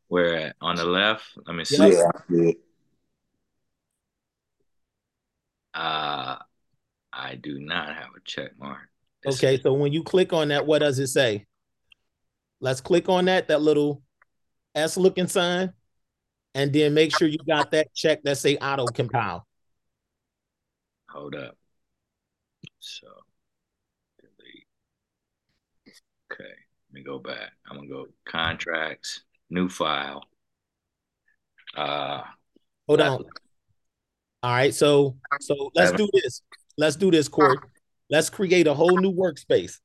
where 0.09 0.35
at 0.35 0.57
on 0.61 0.75
the 0.75 0.85
left. 0.85 1.25
Let 1.47 1.55
me 1.55 1.65
see. 1.65 1.77
Yep. 1.77 1.93
Yeah. 2.29 2.43
yeah. 2.43 2.53
Uh 5.81 6.39
I 7.13 7.37
do 7.37 7.61
not 7.61 7.95
have 7.95 8.09
a 8.17 8.21
check 8.25 8.51
mark. 8.59 8.89
This- 9.23 9.37
Okay, 9.37 9.61
so 9.61 9.75
when 9.75 9.93
you 9.93 10.03
click 10.03 10.33
on 10.33 10.49
that, 10.49 10.67
what 10.67 10.81
does 10.81 10.99
it 10.99 11.07
say? 11.07 11.47
Let's 12.61 12.81
click 12.81 13.09
on 13.09 13.27
that, 13.27 13.47
that 13.49 13.63
little 13.63 14.03
S 14.75 14.97
looking 14.97 15.29
sign, 15.29 15.73
and 16.55 16.73
then 16.73 16.95
make 16.95 17.13
sure 17.17 17.29
you 17.29 17.39
got 17.47 17.71
that 17.71 17.95
check 17.95 18.25
that 18.25 18.39
say 18.39 18.57
auto 18.57 18.87
compile. 18.87 19.47
Hold 21.11 21.37
up. 21.37 21.57
So 22.79 23.07
delete. 24.21 24.67
Okay, 26.33 26.45
let 26.45 26.93
me 26.93 27.03
go 27.03 27.19
back. 27.19 27.53
I'm 27.69 27.77
gonna 27.77 27.89
go 27.89 28.07
contracts, 28.27 29.23
new 29.51 29.69
file. 29.69 30.25
Uh, 31.77 32.23
Hold 32.87 33.01
on. 33.01 33.25
All 34.43 34.53
right, 34.53 34.75
so 34.75 35.17
so 35.41 35.71
let's 35.75 35.93
do 35.93 36.09
this. 36.13 36.43
Let's 36.77 36.97
do 36.97 37.11
this, 37.11 37.29
Corey. 37.29 37.59
Let's 38.11 38.31
create 38.31 38.67
a 38.67 38.75
whole 38.75 38.97
new 38.97 39.13
workspace. 39.13 39.79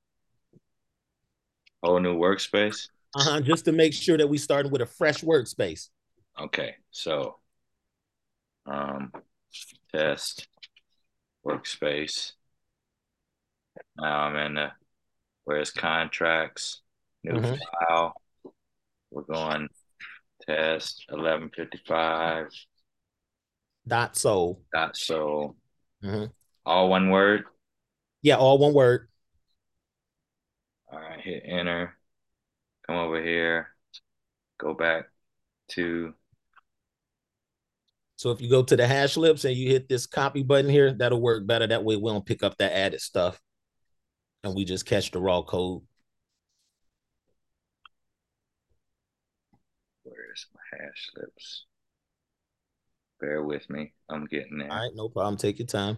whole 1.83 1.99
new 1.99 2.15
workspace. 2.17 2.87
Uh-huh. 3.15 3.41
Just 3.41 3.65
to 3.65 3.71
make 3.71 3.93
sure 3.93 4.17
that 4.17 4.27
we 4.27 4.37
starting 4.37 4.71
with 4.71 4.81
a 4.81 4.85
fresh 4.85 5.21
workspace. 5.21 5.89
Okay, 6.39 6.75
so 6.91 7.37
um 8.65 9.11
test 9.93 10.47
workspace. 11.45 12.33
Now 13.97 14.21
I'm 14.23 14.35
in 14.35 14.53
the 14.55 14.71
where's 15.43 15.71
contracts, 15.71 16.81
new 17.23 17.33
Mhm. 17.33 17.59
file. 17.87 18.21
We're 19.11 19.21
going 19.23 19.69
test 20.47 21.05
eleven 21.09 21.49
fifty 21.55 21.79
five 21.87 22.47
Dot 23.87 24.15
so. 24.15 24.61
dot 24.71 24.95
so 24.95 25.55
Mhm. 26.01 26.31
all 26.65 26.89
one 26.89 27.09
word. 27.09 27.45
Yeah, 28.21 28.37
all 28.37 28.57
one 28.57 28.73
word. 28.73 29.09
All 30.91 30.99
right, 30.99 31.19
hit 31.19 31.43
enter. 31.45 31.97
Come 32.87 32.95
over 32.97 33.21
here. 33.21 33.75
Go 34.57 34.73
back 34.73 35.09
to 35.69 36.13
So 38.15 38.31
if 38.31 38.39
you 38.39 38.49
go 38.49 38.63
to 38.63 38.75
the 38.77 38.83
HashLips 38.83 39.43
and 39.43 39.53
you 39.53 39.67
hit 39.69 39.89
this 39.89 40.05
copy 40.07 40.43
button 40.43 40.69
here, 40.69 40.93
that'll 40.93 41.19
work 41.19 41.45
better. 41.45 41.67
That 41.67 41.83
way 41.83 41.97
we 41.97 42.09
don't 42.09 42.25
pick 42.25 42.41
up 42.41 42.55
that 42.57 42.71
added 42.71 43.01
stuff. 43.01 43.41
And 44.43 44.55
we 44.55 44.65
just 44.65 44.85
catch 44.85 45.11
the 45.11 45.19
raw 45.19 45.41
code. 45.41 45.83
where's 50.33 50.47
my 50.53 50.77
HashLips? 50.77 51.61
Bear 53.19 53.43
with 53.43 53.69
me. 53.69 53.93
I'm 54.09 54.25
getting 54.25 54.57
there. 54.57 54.71
All 54.71 54.79
right, 54.79 54.91
no 54.95 55.09
problem. 55.09 55.37
Take 55.37 55.59
your 55.59 55.67
time. 55.67 55.97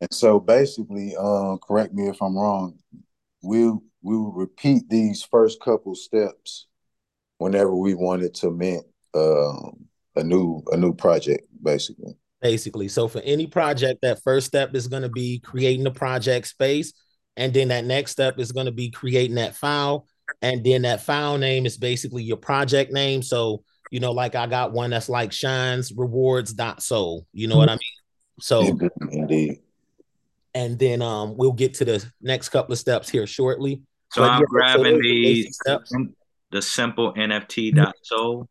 And 0.00 0.12
so 0.12 0.38
basically, 0.38 1.14
uh, 1.18 1.56
correct 1.56 1.92
me 1.92 2.08
if 2.08 2.22
I'm 2.22 2.36
wrong, 2.36 2.78
we'll 3.42 3.82
we 4.02 4.16
will 4.16 4.32
repeat 4.32 4.88
these 4.88 5.24
first 5.24 5.60
couple 5.60 5.96
steps 5.96 6.66
whenever 7.38 7.74
we 7.74 7.94
wanted 7.94 8.32
to 8.34 8.50
mint 8.50 8.86
um, 9.14 9.87
a 10.18 10.24
new 10.24 10.62
a 10.72 10.76
new 10.76 10.92
project, 10.94 11.48
basically. 11.62 12.14
basically. 12.42 12.88
So 12.88 13.08
for 13.08 13.20
any 13.24 13.46
project, 13.46 14.00
that 14.02 14.22
first 14.22 14.46
step 14.46 14.74
is 14.74 14.86
going 14.86 15.02
to 15.02 15.08
be 15.08 15.38
creating 15.40 15.84
the 15.84 15.90
project 15.90 16.46
space. 16.48 16.92
And 17.36 17.52
then 17.54 17.68
that 17.68 17.84
next 17.84 18.12
step 18.12 18.38
is 18.38 18.52
going 18.52 18.66
to 18.66 18.72
be 18.72 18.90
creating 18.90 19.36
that 19.36 19.54
file. 19.56 20.06
And 20.42 20.64
then 20.64 20.82
that 20.82 21.02
file 21.02 21.38
name 21.38 21.66
is 21.66 21.76
basically 21.76 22.22
your 22.22 22.36
project 22.36 22.92
name. 22.92 23.22
So, 23.22 23.62
you 23.90 24.00
know, 24.00 24.12
like 24.12 24.34
I 24.34 24.46
got 24.46 24.72
one 24.72 24.90
that's 24.90 25.08
like 25.08 25.30
Shynz 25.30 25.92
rewards 25.96 26.52
dot 26.52 26.76
rewards.so. 26.78 27.26
You 27.32 27.48
know 27.48 27.56
what 27.56 27.68
I 27.70 27.72
mean? 27.74 27.80
So 28.40 28.60
Indeed. 28.60 28.90
Indeed. 29.10 29.58
and 30.54 30.78
then 30.78 31.02
um 31.02 31.36
we'll 31.36 31.52
get 31.52 31.74
to 31.74 31.84
the 31.84 32.04
next 32.20 32.50
couple 32.50 32.72
of 32.72 32.78
steps 32.78 33.08
here 33.08 33.26
shortly. 33.26 33.82
So 34.12 34.22
But 34.22 34.30
I'm 34.30 34.40
yeah, 34.40 34.46
grabbing 34.48 34.82
those 34.84 34.98
are 34.98 35.02
the 35.02 35.42
steps. 35.50 35.92
the 36.50 36.62
simple 36.62 37.12
NFT 37.14 37.74
dot 37.74 37.94
sol. 38.02 38.48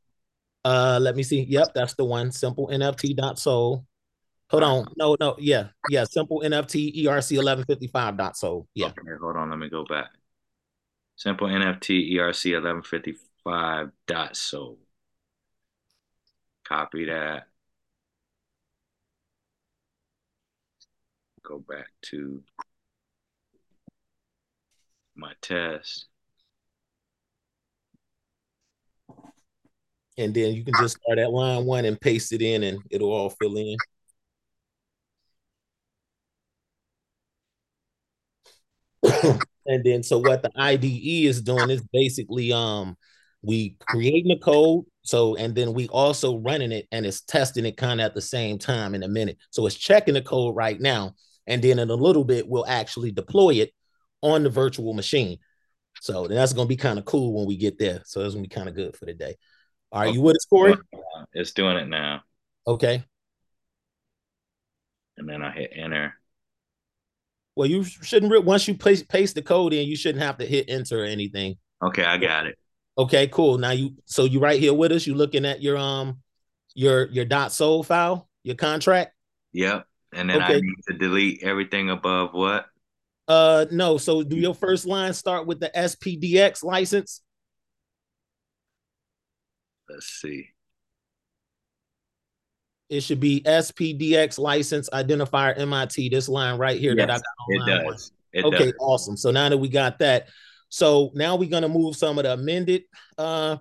Uh 0.67 0.99
let 1.01 1.15
me 1.15 1.23
see. 1.23 1.43
Yep, 1.43 1.69
that's 1.73 1.93
the 1.93 2.03
one. 2.03 2.29
Simple 2.29 2.67
NFT.so. 2.67 3.85
Hold 4.49 4.63
on. 4.63 4.87
No, 4.97 5.15
no, 5.17 5.35
yeah, 5.39 5.69
yeah. 5.89 6.03
Simple 6.03 6.41
NFT 6.41 7.05
ERC 7.05 7.37
1155.so. 7.37 8.67
Yeah. 8.73 8.87
Okay, 8.87 9.01
hold 9.21 9.37
on. 9.37 9.49
Let 9.49 9.59
me 9.59 9.69
go 9.69 9.85
back. 9.85 10.09
Simple 11.15 11.47
NFT 11.47 12.11
ERC 12.11 12.51
1155 12.51 13.91
dot 14.07 14.35
so. 14.35 14.77
Copy 16.65 17.05
that. 17.05 17.47
Go 21.43 21.59
back 21.59 21.87
to 22.09 22.43
my 25.15 25.31
test. 25.41 26.07
And 30.17 30.33
then 30.33 30.53
you 30.53 30.63
can 30.63 30.73
just 30.75 30.97
start 31.01 31.19
at 31.19 31.31
line 31.31 31.65
one 31.65 31.85
and 31.85 31.99
paste 31.99 32.33
it 32.33 32.41
in 32.41 32.63
and 32.63 32.79
it'll 32.89 33.11
all 33.11 33.29
fill 33.29 33.55
in. 33.57 33.77
and 39.67 39.83
then 39.83 40.03
so 40.03 40.17
what 40.17 40.41
the 40.41 40.51
IDE 40.55 41.25
is 41.27 41.41
doing 41.41 41.69
is 41.69 41.81
basically 41.93 42.51
um 42.51 42.95
we 43.43 43.75
creating 43.87 44.29
the 44.29 44.37
code 44.37 44.85
so 45.03 45.35
and 45.35 45.55
then 45.55 45.73
we 45.73 45.87
also 45.87 46.37
running 46.39 46.71
it 46.71 46.87
and 46.91 47.05
it's 47.05 47.21
testing 47.21 47.65
it 47.65 47.77
kind 47.77 48.01
of 48.01 48.05
at 48.05 48.13
the 48.15 48.21
same 48.21 48.57
time 48.57 48.93
in 48.93 49.03
a 49.03 49.07
minute. 49.07 49.37
So 49.51 49.65
it's 49.65 49.75
checking 49.75 50.15
the 50.15 50.21
code 50.21 50.55
right 50.55 50.79
now 50.79 51.13
and 51.45 51.63
then 51.63 51.79
in 51.79 51.89
a 51.89 51.95
little 51.95 52.25
bit 52.25 52.47
we'll 52.47 52.67
actually 52.67 53.11
deploy 53.11 53.51
it 53.55 53.71
on 54.21 54.43
the 54.43 54.49
virtual 54.49 54.93
machine. 54.93 55.37
So 56.01 56.27
that's 56.27 56.53
going 56.53 56.67
to 56.67 56.69
be 56.69 56.75
kind 56.75 56.99
of 56.99 57.05
cool 57.05 57.33
when 57.33 57.47
we 57.47 57.55
get 57.55 57.79
there. 57.79 58.01
So 58.05 58.21
that's 58.21 58.33
going 58.33 58.43
to 58.43 58.49
be 58.49 58.53
kind 58.53 58.67
of 58.67 58.75
good 58.75 58.97
for 58.97 59.05
the 59.05 59.13
day. 59.13 59.35
All 59.91 60.01
right, 60.01 60.13
you 60.13 60.21
with 60.21 60.35
us, 60.35 60.45
Corey? 60.45 60.75
It's 61.33 61.51
doing 61.51 61.77
it 61.77 61.87
now. 61.87 62.21
Okay. 62.65 63.03
And 65.17 65.27
then 65.27 65.41
I 65.41 65.51
hit 65.51 65.71
enter. 65.73 66.13
Well, 67.55 67.67
you 67.67 67.83
shouldn't 67.83 68.31
re- 68.31 68.39
once 68.39 68.67
you 68.67 68.75
paste 68.75 69.07
paste 69.07 69.35
the 69.35 69.41
code 69.41 69.73
in, 69.73 69.87
you 69.87 69.95
shouldn't 69.95 70.23
have 70.23 70.37
to 70.37 70.45
hit 70.45 70.65
enter 70.67 71.01
or 71.01 71.05
anything. 71.05 71.57
Okay, 71.81 72.03
I 72.03 72.17
got 72.17 72.45
it. 72.45 72.57
Okay, 72.97 73.27
cool. 73.27 73.57
Now 73.57 73.71
you 73.71 73.95
so 74.05 74.25
you 74.25 74.39
right 74.39 74.59
here 74.59 74.73
with 74.73 74.91
us. 74.91 75.07
You 75.07 75.15
looking 75.15 75.45
at 75.45 75.61
your 75.61 75.77
um 75.77 76.19
your 76.75 77.07
your 77.07 77.25
dot 77.25 77.51
sol 77.51 77.83
file, 77.83 78.29
your 78.43 78.55
contract. 78.55 79.13
Yep. 79.53 79.87
And 80.13 80.29
then 80.29 80.41
I 80.41 80.53
need 80.53 80.75
to 80.87 80.97
delete 80.97 81.43
everything 81.43 81.89
above 81.89 82.33
what? 82.33 82.67
Uh 83.27 83.65
no, 83.71 83.97
so 83.97 84.23
do 84.23 84.35
your 84.35 84.53
first 84.53 84.85
line 84.85 85.13
start 85.13 85.47
with 85.47 85.59
the 85.59 85.71
SPDX 85.75 86.63
license? 86.63 87.21
Let's 89.89 90.07
see. 90.07 90.49
It 92.89 93.01
should 93.01 93.19
be 93.19 93.41
SPDX 93.41 94.39
license 94.39 94.89
identifier 94.91 95.57
MIT. 95.59 96.09
This 96.09 96.29
line 96.29 96.57
right 96.57 96.79
here 96.79 96.95
that 96.95 97.09
I 97.09 97.15
got 97.15 97.23
It 97.49 97.65
does. 97.65 98.11
It 98.33 98.45
okay, 98.45 98.65
does. 98.65 98.73
awesome. 98.79 99.17
So 99.17 99.31
now 99.31 99.49
that 99.49 99.57
we 99.57 99.67
got 99.67 99.99
that, 99.99 100.29
so 100.69 101.11
now 101.13 101.35
we're 101.35 101.49
gonna 101.49 101.69
move 101.69 101.95
some 101.95 102.17
of 102.17 102.23
the 102.23 102.33
amended 102.33 102.83
uh 103.17 103.57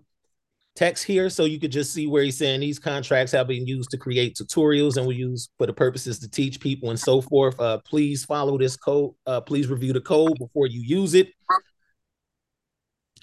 text 0.77 1.05
here, 1.05 1.31
so 1.31 1.45
you 1.45 1.59
could 1.59 1.73
just 1.73 1.93
see 1.93 2.07
where 2.07 2.23
he's 2.23 2.37
saying 2.37 2.61
these 2.61 2.79
contracts 2.79 3.33
have 3.33 3.49
been 3.49 3.67
used 3.67 3.91
to 3.91 3.97
create 3.97 4.37
tutorials 4.37 4.97
and 4.97 5.07
we 5.07 5.17
use 5.17 5.49
for 5.57 5.67
the 5.67 5.73
purposes 5.73 6.19
to 6.21 6.31
teach 6.31 6.61
people 6.61 6.91
and 6.91 7.01
so 7.01 7.21
forth. 7.21 7.59
Uh, 7.59 7.79
please 7.85 8.25
follow 8.25 8.59
this 8.59 8.77
code. 8.77 9.13
Uh, 9.27 9.41
please 9.41 9.69
review 9.69 9.93
the 9.93 10.01
code 10.01 10.39
before 10.39 10.67
you 10.67 10.83
use 10.83 11.15
it. 11.15 11.33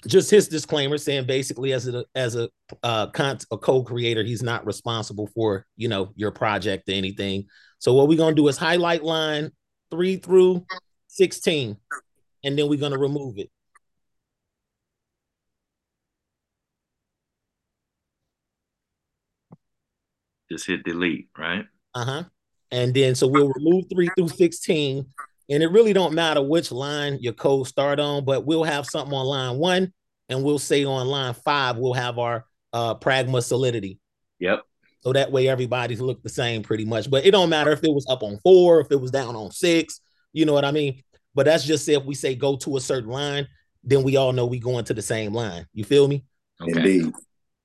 Just 0.06 0.30
his 0.30 0.48
disclaimer 0.48 0.98
saying 0.98 1.26
basically 1.26 1.72
as 1.72 1.88
a 1.88 2.04
as 2.14 2.36
a 2.36 2.48
uh 2.82 3.06
con- 3.08 3.38
a 3.50 3.56
code 3.58 3.86
creator, 3.86 4.22
he's 4.22 4.42
not 4.42 4.66
responsible 4.66 5.28
for 5.28 5.66
you 5.76 5.88
know 5.88 6.12
your 6.14 6.30
project 6.30 6.88
or 6.88 6.92
anything. 6.92 7.46
So 7.78 7.94
what 7.94 8.08
we're 8.08 8.18
gonna 8.18 8.34
do 8.34 8.48
is 8.48 8.56
highlight 8.58 9.02
line 9.02 9.50
three 9.90 10.16
through 10.16 10.66
16 11.08 11.76
and 12.42 12.58
then 12.58 12.68
we're 12.68 12.78
going 12.78 12.92
to 12.92 12.98
remove 12.98 13.38
it 13.38 13.48
Just 20.50 20.66
hit 20.66 20.84
delete, 20.84 21.28
right? 21.38 21.64
uh-huh 21.94 22.24
and 22.72 22.92
then 22.92 23.14
so 23.14 23.28
we'll 23.28 23.52
remove 23.52 23.84
3 23.92 24.08
through 24.16 24.28
16 24.28 25.06
and 25.50 25.62
it 25.62 25.68
really 25.70 25.92
don't 25.92 26.14
matter 26.14 26.42
which 26.42 26.72
line 26.72 27.18
your 27.20 27.32
code 27.32 27.66
start 27.66 28.00
on 28.00 28.24
but 28.24 28.46
we'll 28.46 28.64
have 28.64 28.86
something 28.86 29.14
on 29.14 29.26
line 29.26 29.58
1 29.58 29.92
and 30.30 30.42
we'll 30.42 30.58
say 30.58 30.84
on 30.84 31.06
line 31.06 31.34
5 31.34 31.76
we'll 31.76 31.92
have 31.94 32.18
our 32.18 32.44
uh 32.72 32.94
pragma 32.94 33.42
solidity 33.42 33.98
Yep. 34.40 34.62
so 35.00 35.12
that 35.12 35.30
way 35.30 35.48
everybody's 35.48 36.00
look 36.00 36.22
the 36.22 36.28
same 36.28 36.62
pretty 36.62 36.84
much 36.84 37.10
but 37.10 37.24
it 37.26 37.30
don't 37.30 37.50
matter 37.50 37.72
if 37.72 37.82
it 37.84 37.92
was 37.92 38.06
up 38.08 38.22
on 38.22 38.38
4 38.42 38.80
if 38.80 38.90
it 38.90 39.00
was 39.00 39.10
down 39.10 39.36
on 39.36 39.50
6 39.50 40.00
you 40.32 40.44
know 40.46 40.52
what 40.52 40.64
i 40.64 40.70
mean 40.70 41.02
but 41.34 41.46
that's 41.46 41.64
just 41.64 41.88
if 41.88 42.04
we 42.04 42.14
say 42.14 42.34
go 42.34 42.56
to 42.56 42.76
a 42.76 42.80
certain 42.80 43.10
line 43.10 43.46
then 43.84 44.02
we 44.02 44.16
all 44.16 44.32
know 44.32 44.46
we 44.46 44.58
going 44.58 44.84
to 44.84 44.94
the 44.94 45.02
same 45.02 45.32
line 45.34 45.66
you 45.74 45.84
feel 45.84 46.08
me 46.08 46.24
Okay. 46.62 46.70
Indeed. 46.78 47.12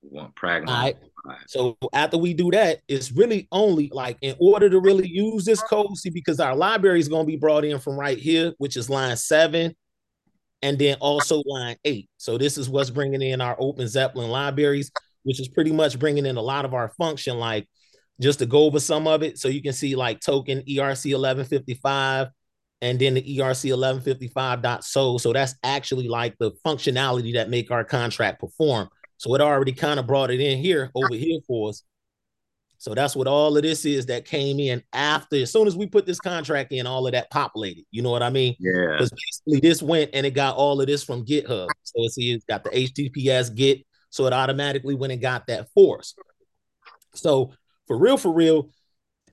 We 0.02 0.10
want 0.10 0.34
pragma. 0.36 0.68
all 0.68 0.82
right 0.84 0.98
All 1.02 1.09
So 1.48 1.78
after 1.94 2.18
we 2.18 2.34
do 2.34 2.52
that, 2.52 2.80
it's 2.88 3.12
really 3.12 3.48
only 3.52 3.90
like 3.94 4.18
in 4.22 4.36
order 4.40 4.70
to 4.70 4.80
really 4.80 5.08
use 5.08 5.46
this 5.46 5.62
code, 5.62 5.96
see, 5.98 6.10
because 6.10 6.40
our 6.40 6.56
library 6.56 7.00
is 7.00 7.08
going 7.08 7.26
to 7.26 7.32
be 7.32 7.38
brought 7.38 7.66
in 7.66 7.80
from 7.80 8.00
right 8.00 8.18
here, 8.18 8.54
which 8.58 8.78
is 8.78 8.90
line 8.90 9.18
seven, 9.18 9.76
and 10.62 10.78
then 10.78 10.98
also 11.00 11.42
line 11.46 11.78
eight. 11.86 12.10
So 12.18 12.38
this 12.38 12.58
is 12.58 12.70
what's 12.70 12.90
bringing 12.90 13.22
in 13.22 13.42
our 13.42 13.58
OpenZeppelin 13.58 14.30
libraries, 14.30 14.92
which 15.24 15.40
is 15.40 15.48
pretty 15.48 15.72
much 15.72 16.00
bringing 16.00 16.26
in 16.26 16.38
a 16.38 16.42
lot 16.42 16.66
of 16.66 16.74
our 16.74 16.90
function. 16.98 17.38
Like 17.38 17.68
just 18.22 18.40
to 18.40 18.46
go 18.46 18.64
over 18.64 18.80
some 18.80 19.08
of 19.08 19.24
it, 19.24 19.38
so 19.38 19.48
you 19.48 19.62
can 19.62 19.74
see 19.74 19.96
like 19.96 20.20
token 20.20 20.62
ERC 20.62 21.12
eleven 21.12 21.46
fifty 21.46 21.76
five, 21.76 22.30
and 22.82 23.00
then 23.00 23.16
the 23.16 23.22
ERC 23.22 23.72
1155.so. 23.72 25.18
So 25.18 25.34
that's 25.34 25.56
actually 25.64 26.08
like 26.08 26.38
the 26.38 26.52
functionality 26.66 27.34
that 27.34 27.50
make 27.50 27.72
our 27.72 27.84
contract 27.84 28.40
perform. 28.40 28.90
So 29.20 29.36
it 29.36 29.42
already 29.42 29.74
kind 29.74 30.00
of 30.00 30.08
brought 30.08 30.32
it 30.32 30.40
in 30.40 30.60
here 30.60 30.90
over 30.96 31.14
here 31.14 31.40
for 31.46 31.70
us. 31.70 31.84
So 32.78 32.94
that's 32.94 33.18
what 33.18 33.28
all 33.28 33.58
of 33.58 33.64
this 33.64 33.84
is 33.84 34.06
that 34.06 34.24
came 34.24 34.62
in 34.62 34.82
after. 34.94 35.36
As 35.36 35.52
soon 35.52 35.68
as 35.68 35.76
we 35.76 35.88
put 35.88 36.06
this 36.06 36.22
contract 36.22 36.72
in, 36.72 36.88
all 36.88 37.06
of 37.06 37.12
that 37.12 37.30
populated. 37.30 37.84
You 37.92 38.02
know 38.02 38.12
what 38.12 38.24
I 38.24 38.30
mean? 38.30 38.56
Yeah. 38.58 38.94
Because 38.94 39.12
basically 39.12 39.60
this 39.60 39.84
went 39.84 40.12
and 40.14 40.26
it 40.26 40.32
got 40.32 40.56
all 40.56 40.80
of 40.80 40.88
this 40.88 41.04
from 41.04 41.26
GitHub. 41.26 41.68
So 41.84 42.08
see, 42.08 42.32
it's 42.32 42.46
got 42.46 42.64
the 42.64 42.70
HTTPS 42.70 43.54
Git. 43.54 43.86
So 44.10 44.26
it 44.26 44.32
automatically 44.32 44.96
went 44.96 45.12
and 45.12 45.22
got 45.22 45.48
that 45.48 45.68
for 45.74 46.00
us. 46.00 46.16
So 47.14 47.52
for 47.88 47.98
real, 47.98 48.16
for 48.16 48.32
real, 48.32 48.70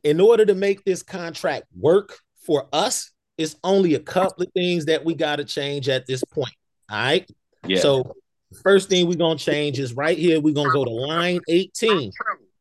in 0.03 0.21
order 0.21 0.45
to 0.45 0.55
make 0.57 0.85
this 0.85 1.05
contract 1.05 1.67
work 1.79 2.19
for 2.45 2.67
us, 2.73 3.13
it's 3.39 3.55
only 3.63 3.95
a 3.95 4.01
couple 4.01 4.43
of 4.43 4.53
things 4.53 4.87
that 4.87 5.05
we 5.05 5.15
got 5.15 5.37
to 5.37 5.45
change 5.45 5.89
at 5.89 6.09
this 6.09 6.25
point. 6.25 6.55
All 6.91 6.99
right. 6.99 7.31
Yeah. 7.65 7.79
So 7.79 8.17
first 8.63 8.89
thing 8.89 9.07
we're 9.07 9.17
gonna 9.17 9.39
change 9.39 9.79
is 9.79 9.95
right 9.95 10.19
here. 10.19 10.41
We're 10.41 10.55
gonna 10.55 10.73
go 10.73 10.85
to 10.85 10.91
line 10.91 11.41
18. 11.49 12.13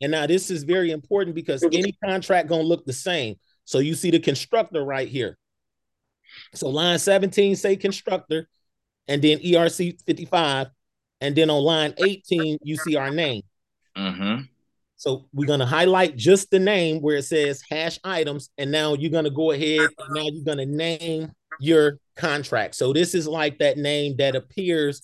And 0.02 0.12
now 0.12 0.28
this 0.28 0.52
is 0.52 0.64
very 0.64 0.92
important 0.92 1.36
because 1.36 1.64
any 1.64 1.94
contract 2.04 2.50
gonna 2.50 2.64
look 2.64 2.86
the 2.86 2.94
same. 2.94 3.36
So 3.66 3.80
you 3.80 3.96
see 3.96 4.12
the 4.12 4.20
constructor 4.20 4.84
right 4.84 5.08
here. 5.08 5.38
So 6.54 6.70
line 6.70 7.00
17 7.00 7.56
say 7.56 7.76
constructor, 7.76 8.48
and 9.08 9.22
then 9.22 9.40
ERC 9.40 10.02
55, 10.06 10.68
and 11.22 11.36
then 11.36 11.50
on 11.50 11.64
line 11.64 11.94
18 11.98 12.60
you 12.62 12.76
see 12.78 12.96
our 12.96 13.12
name. 13.12 13.44
Mm-hmm. 13.98 14.44
So 14.98 15.28
we're 15.34 15.48
gonna 15.48 15.66
highlight 15.66 16.16
just 16.16 16.52
the 16.52 16.60
name 16.60 17.02
where 17.02 17.18
it 17.18 17.24
says 17.24 17.64
hash 17.70 18.00
items, 18.04 18.50
and 18.58 18.72
now 18.72 18.94
you're 18.94 19.12
gonna 19.12 19.30
go 19.30 19.52
ahead 19.52 19.90
and 19.98 20.10
now 20.10 20.28
you're 20.32 20.46
gonna 20.46 20.66
name 20.66 21.32
your 21.60 22.00
contract. 22.16 22.76
So 22.76 22.94
this 22.94 23.16
is 23.16 23.28
like 23.28 23.60
that 23.60 23.78
name 23.78 24.16
that 24.18 24.36
appears 24.36 25.02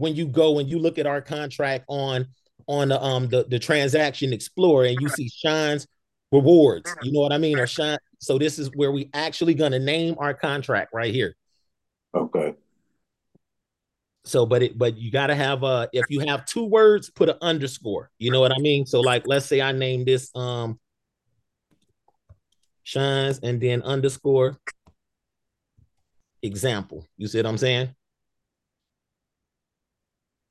when 0.00 0.16
you 0.16 0.26
go 0.26 0.58
and 0.58 0.68
you 0.68 0.78
look 0.78 0.98
at 0.98 1.06
our 1.06 1.20
contract 1.20 1.84
on 1.88 2.26
on 2.66 2.88
the 2.88 3.02
um 3.02 3.28
the, 3.28 3.44
the 3.48 3.58
transaction 3.58 4.32
explorer 4.32 4.86
and 4.86 5.00
you 5.00 5.08
see 5.10 5.28
Shynz 5.28 5.86
rewards 6.32 6.94
you 7.02 7.12
know 7.12 7.20
what 7.20 7.32
i 7.32 7.38
mean 7.38 7.58
or 7.58 7.66
shine 7.66 7.98
so 8.18 8.38
this 8.38 8.58
is 8.58 8.70
where 8.74 8.92
we 8.92 9.10
actually 9.12 9.54
going 9.54 9.72
to 9.72 9.78
name 9.78 10.14
our 10.18 10.34
contract 10.34 10.92
right 10.92 11.12
here. 11.12 11.34
Okay. 12.14 12.54
so 14.24 14.46
but 14.46 14.62
it 14.62 14.78
but 14.78 14.96
you 14.96 15.10
got 15.10 15.28
to 15.28 15.34
have 15.34 15.62
uh 15.64 15.86
if 15.92 16.06
you 16.08 16.20
have 16.20 16.44
two 16.44 16.64
words 16.64 17.10
put 17.10 17.28
an 17.28 17.36
underscore 17.42 18.10
you 18.18 18.30
know 18.30 18.40
what 18.40 18.52
i 18.52 18.58
mean? 18.58 18.86
So 18.86 19.00
like 19.00 19.26
let's 19.26 19.46
say 19.46 19.60
i 19.60 19.72
name 19.72 20.04
this 20.04 20.30
um 20.34 20.78
Shynz 22.86 23.40
and 23.42 23.60
then 23.60 23.82
underscore 23.82 24.56
example 26.42 27.06
you 27.18 27.28
see 27.28 27.38
what 27.38 27.46
i'm 27.46 27.58
saying 27.58 27.94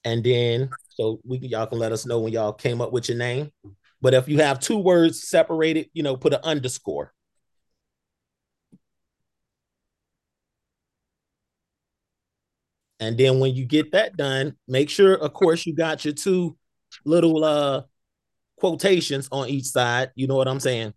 and 0.03 0.23
then 0.23 0.69
so 0.89 1.19
we 1.25 1.39
y'all 1.39 1.67
can 1.67 1.79
let 1.79 1.91
us 1.91 2.05
know 2.05 2.19
when 2.19 2.33
y'all 2.33 2.53
came 2.53 2.81
up 2.81 2.91
with 2.91 3.09
your 3.09 3.17
name. 3.17 3.51
But 4.01 4.13
if 4.13 4.27
you 4.29 4.39
have 4.39 4.59
two 4.59 4.77
words 4.77 5.27
separated, 5.27 5.89
you 5.93 6.03
know, 6.03 6.15
put 6.15 6.33
an 6.33 6.39
underscore. 6.43 7.13
And 12.99 13.17
then 13.17 13.39
when 13.39 13.55
you 13.55 13.65
get 13.65 13.91
that 13.93 14.17
done, 14.17 14.57
make 14.67 14.89
sure, 14.89 15.13
of 15.13 15.33
course, 15.33 15.65
you 15.65 15.73
got 15.73 16.03
your 16.03 16.13
two 16.13 16.57
little 17.05 17.43
uh 17.43 17.83
quotations 18.57 19.29
on 19.31 19.47
each 19.47 19.65
side. 19.65 20.11
You 20.15 20.27
know 20.27 20.35
what 20.35 20.47
I'm 20.47 20.59
saying? 20.59 20.93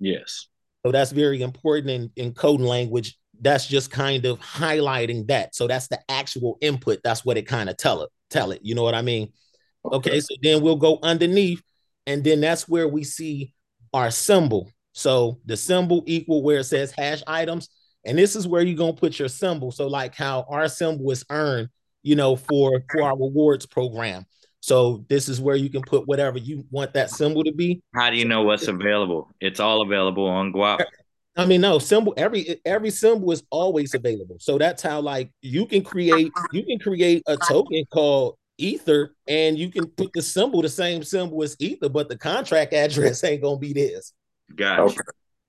Yes. 0.00 0.48
So 0.84 0.92
that's 0.92 1.12
very 1.12 1.42
important 1.42 1.90
in, 1.90 2.10
in 2.16 2.32
coding 2.32 2.66
language. 2.66 3.18
That's 3.40 3.66
just 3.66 3.90
kind 3.90 4.24
of 4.24 4.38
highlighting 4.40 5.28
that. 5.28 5.54
So 5.54 5.66
that's 5.66 5.88
the 5.88 6.00
actual 6.08 6.58
input. 6.60 7.00
That's 7.04 7.24
what 7.24 7.36
it 7.36 7.46
kind 7.46 7.68
of 7.68 7.76
tell 7.76 8.02
it, 8.02 8.10
tell 8.32 8.50
it. 8.50 8.60
You 8.62 8.74
know 8.74 8.82
what 8.82 8.94
I 8.94 9.02
mean? 9.02 9.32
Okay, 9.84 10.20
so 10.20 10.34
then 10.42 10.62
we'll 10.62 10.76
go 10.76 10.98
underneath, 11.02 11.62
and 12.06 12.22
then 12.22 12.40
that's 12.40 12.68
where 12.68 12.86
we 12.88 13.04
see 13.04 13.52
our 13.92 14.10
symbol. 14.10 14.70
So 14.92 15.40
the 15.46 15.56
symbol 15.56 16.04
equal 16.06 16.42
where 16.42 16.60
it 16.60 16.64
says 16.64 16.92
hash 16.92 17.22
items, 17.26 17.68
and 18.04 18.16
this 18.16 18.36
is 18.36 18.46
where 18.46 18.62
you're 18.62 18.76
gonna 18.76 18.92
put 18.92 19.18
your 19.18 19.28
symbol. 19.28 19.72
So 19.72 19.86
like 19.88 20.14
how 20.14 20.44
our 20.48 20.68
symbol 20.68 21.10
is 21.10 21.24
earned, 21.30 21.68
you 22.02 22.14
know, 22.14 22.36
for 22.36 22.82
for 22.90 23.02
our 23.02 23.16
rewards 23.16 23.66
program. 23.66 24.24
So 24.60 25.04
this 25.08 25.28
is 25.28 25.40
where 25.40 25.56
you 25.56 25.68
can 25.68 25.82
put 25.82 26.06
whatever 26.06 26.38
you 26.38 26.64
want 26.70 26.94
that 26.94 27.10
symbol 27.10 27.42
to 27.42 27.52
be. 27.52 27.82
How 27.94 28.10
do 28.10 28.16
you 28.16 28.24
know 28.24 28.42
what's 28.42 28.68
available? 28.68 29.28
It's 29.40 29.58
all 29.58 29.82
available 29.82 30.26
on 30.26 30.52
Guap. 30.52 30.84
I 31.36 31.46
mean, 31.46 31.62
no 31.62 31.78
symbol. 31.78 32.12
Every 32.16 32.60
every 32.64 32.90
symbol 32.90 33.32
is 33.32 33.42
always 33.50 33.94
available. 33.94 34.36
So 34.38 34.58
that's 34.58 34.82
how 34.82 35.00
like 35.00 35.30
you 35.40 35.66
can 35.66 35.82
create 35.82 36.30
you 36.52 36.64
can 36.64 36.78
create 36.78 37.22
a 37.26 37.36
token 37.36 37.84
called 37.90 38.36
Ether, 38.58 39.14
and 39.26 39.58
you 39.58 39.70
can 39.70 39.86
put 39.86 40.12
the 40.12 40.22
symbol, 40.22 40.60
the 40.60 40.68
same 40.68 41.02
symbol 41.02 41.42
as 41.42 41.56
Ether, 41.58 41.88
but 41.88 42.08
the 42.08 42.18
contract 42.18 42.72
address 42.74 43.24
ain't 43.24 43.42
gonna 43.42 43.58
be 43.58 43.72
this. 43.72 44.12
Gotcha. 44.54 44.82
Okay. 44.82 45.00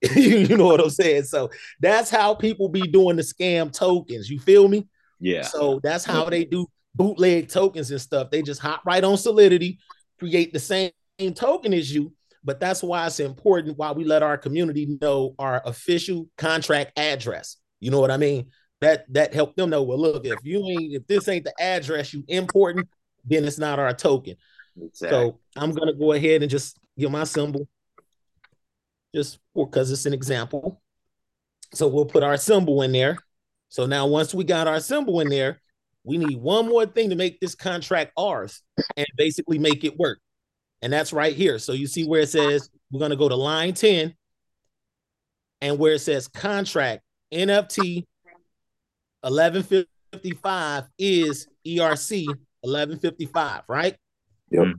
you 0.19 0.58
know 0.58 0.65
what 0.65 0.82
I'm 0.82 0.89
saying? 0.89 1.24
So 1.24 1.50
that's 1.80 2.10
how 2.10 2.36
people 2.36 2.67
be 2.67 2.88
doing 2.88 3.15
the 3.15 3.22
scam 3.22 3.72
tokens. 3.72 4.30
You 4.30 4.39
feel 4.39 4.67
me? 4.67 4.88
Yeah. 5.19 5.43
So 5.43 5.80
that's 5.82 6.04
how 6.04 6.26
they 6.26 6.43
do 6.43 6.67
bootleg 6.96 7.48
tokens 7.50 7.89
and 7.89 8.02
stuff. 8.02 8.30
They 8.30 8.41
just 8.41 8.60
hop 8.60 8.82
right 8.86 9.04
on 9.04 9.17
Solidity, 9.17 9.80
create 10.19 10.52
the 10.52 10.60
same 10.60 10.91
token 11.36 11.74
as 11.74 11.93
you. 11.93 12.13
But 12.43 12.60
that's 12.60 12.84
why 12.84 13.08
it's 13.08 13.19
important 13.19 13.77
why 13.77 13.91
we 13.91 14.03
let 14.03 14.23
our 14.23 14.38
community 14.38 14.97
know 15.01 15.34
our 15.39 15.62
official 15.65 16.27
contract 16.38 16.97
address. 16.97 17.58
You 17.79 17.91
know 17.91 17.99
what 17.99 18.12
I 18.12 18.17
mean? 18.17 18.49
That 18.82 19.06
that 19.13 19.34
helped 19.34 19.56
them 19.56 19.69
know. 19.69 19.84
Well, 19.84 19.99
look, 19.99 20.25
if 20.25 20.39
you 20.43 20.65
ain't 20.65 20.93
if 20.93 21.08
this 21.08 21.27
ain't 21.27 21.45
the 21.45 21.53
address 21.60 22.13
you 22.13 22.23
important, 22.27 22.88
then 23.25 23.45
it's 23.45 23.58
not 23.58 23.79
our 23.79 23.93
token. 23.93 24.36
Exactly. 24.82 25.10
So 25.10 25.39
I'm 25.56 25.71
gonna 25.71 25.93
go 25.93 26.12
ahead 26.12 26.41
and 26.41 26.51
just 26.51 26.77
give 26.97 27.12
my 27.12 27.23
symbol, 27.23 27.67
just 29.15 29.39
because 29.56 29.91
it's 29.91 30.06
an 30.06 30.13
example. 30.13 30.82
So 31.73 31.88
we'll 31.88 32.06
put 32.06 32.23
our 32.23 32.38
symbol 32.38 32.82
in 32.82 32.91
there. 32.91 33.17
So 33.69 33.86
now 33.86 34.06
once 34.08 34.34
we 34.34 34.43
got 34.43 34.67
our 34.67 34.79
symbol 34.79 35.19
in 35.21 35.29
there, 35.29 35.62
we 36.03 36.17
need 36.17 36.38
one 36.38 36.67
more 36.67 36.86
thing 36.86 37.10
to 37.10 37.15
make 37.15 37.39
this 37.39 37.56
contract 37.56 38.12
ours 38.17 38.62
and 38.97 39.08
basically 39.17 39.58
make 39.58 39.84
it 39.84 39.97
work. 39.97 40.19
And 40.84 40.91
that's 40.91 41.13
right 41.13 41.34
here. 41.34 41.60
So 41.60 41.72
you 41.72 41.88
see 41.88 42.04
where 42.04 42.22
it 42.22 42.30
says 42.30 42.69
we're 42.91 43.00
gonna 43.00 43.15
go 43.15 43.30
to 43.30 43.36
line 43.36 43.74
10 43.74 44.13
and 45.62 45.80
where 45.80 45.93
it 45.93 46.00
says 46.00 46.28
contract 46.28 47.02
NFT 47.34 48.06
1155 49.22 50.84
is 51.00 51.48
ERC 51.65 52.28
1155, 52.60 53.62
right? 53.69 53.96
Yep. 54.52 54.63
Mm. 54.63 54.74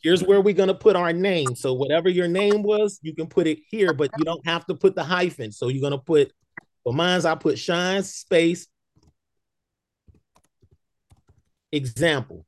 Here's 0.00 0.22
where 0.22 0.40
we're 0.40 0.54
gonna 0.54 0.74
put 0.74 0.94
our 0.94 1.12
name. 1.12 1.56
So 1.56 1.74
whatever 1.74 2.08
your 2.08 2.28
name 2.28 2.62
was, 2.62 3.00
you 3.02 3.12
can 3.12 3.26
put 3.26 3.48
it 3.48 3.58
here, 3.68 3.92
but 3.92 4.12
you 4.18 4.24
don't 4.24 4.46
have 4.46 4.64
to 4.66 4.76
put 4.76 4.94
the 4.94 5.02
hyphen. 5.02 5.50
So 5.50 5.66
you're 5.66 5.82
gonna 5.82 5.98
put 5.98 6.32
for 6.84 6.94
mine's 6.94 7.24
I 7.24 7.34
put 7.34 7.58
shine 7.58 8.04
space 8.04 8.68
example. 11.72 12.46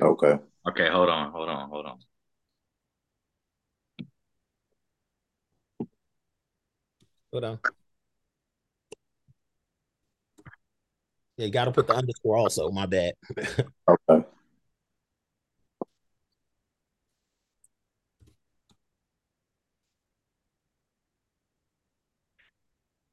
Okay. 0.00 0.38
Okay, 0.68 0.88
hold 0.90 1.08
on, 1.08 1.32
hold 1.32 1.48
on, 1.48 1.68
hold 1.68 1.86
on. 1.86 1.98
Hold 7.32 7.44
on. 7.44 7.58
Yeah, 11.36 11.46
you 11.46 11.52
gotta 11.52 11.72
put 11.72 11.86
the 11.86 11.94
underscore 11.94 12.36
also. 12.36 12.70
My 12.70 12.86
bad. 12.86 13.14
Okay. 14.08 14.24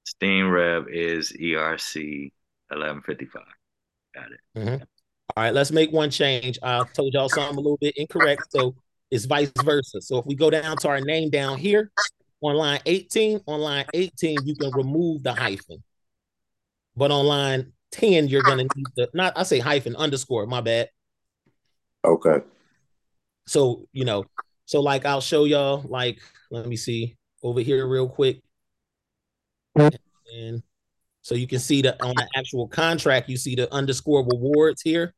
Steam 0.05 0.49
Rev 0.49 0.87
is 0.89 1.31
ERC 1.31 2.31
1155. 2.69 3.43
Got 4.13 4.31
it. 4.31 4.39
Mm-hmm. 4.57 4.83
All 5.35 5.43
right, 5.43 5.53
let's 5.53 5.71
make 5.71 5.91
one 5.91 6.09
change. 6.09 6.57
I 6.63 6.83
told 6.93 7.13
y'all 7.13 7.29
something 7.29 7.55
a 7.57 7.61
little 7.61 7.77
bit 7.77 7.95
incorrect, 7.97 8.43
so 8.49 8.75
it's 9.11 9.25
vice 9.25 9.51
versa. 9.63 10.01
So 10.01 10.17
if 10.17 10.25
we 10.25 10.35
go 10.35 10.49
down 10.49 10.77
to 10.77 10.89
our 10.89 11.01
name 11.01 11.29
down 11.29 11.57
here 11.57 11.91
on 12.41 12.55
line 12.55 12.79
18, 12.85 13.41
on 13.47 13.59
line 13.59 13.85
18, 13.93 14.39
you 14.45 14.55
can 14.55 14.71
remove 14.71 15.23
the 15.23 15.33
hyphen. 15.33 15.83
But 16.95 17.11
on 17.11 17.25
line 17.25 17.73
10, 17.91 18.27
you're 18.27 18.43
gonna 18.43 18.63
need 18.63 18.85
the 18.95 19.09
not 19.13 19.33
I 19.37 19.43
say 19.43 19.59
hyphen 19.59 19.95
underscore, 19.95 20.45
my 20.45 20.61
bad. 20.61 20.89
Okay. 22.03 22.41
So 23.47 23.87
you 23.93 24.05
know, 24.05 24.25
so 24.65 24.81
like 24.81 25.05
I'll 25.05 25.21
show 25.21 25.45
y'all, 25.45 25.83
like, 25.87 26.19
let 26.51 26.67
me 26.67 26.75
see 26.75 27.17
over 27.43 27.61
here 27.61 27.87
real 27.87 28.09
quick. 28.09 28.41
And 29.75 30.61
so 31.21 31.35
you 31.35 31.47
can 31.47 31.59
see 31.59 31.81
that 31.83 32.01
on 32.01 32.15
the 32.15 32.27
actual 32.35 32.67
contract, 32.67 33.29
you 33.29 33.37
see 33.37 33.55
the 33.55 33.71
underscore 33.73 34.25
rewards 34.25 34.81
here. 34.81 35.13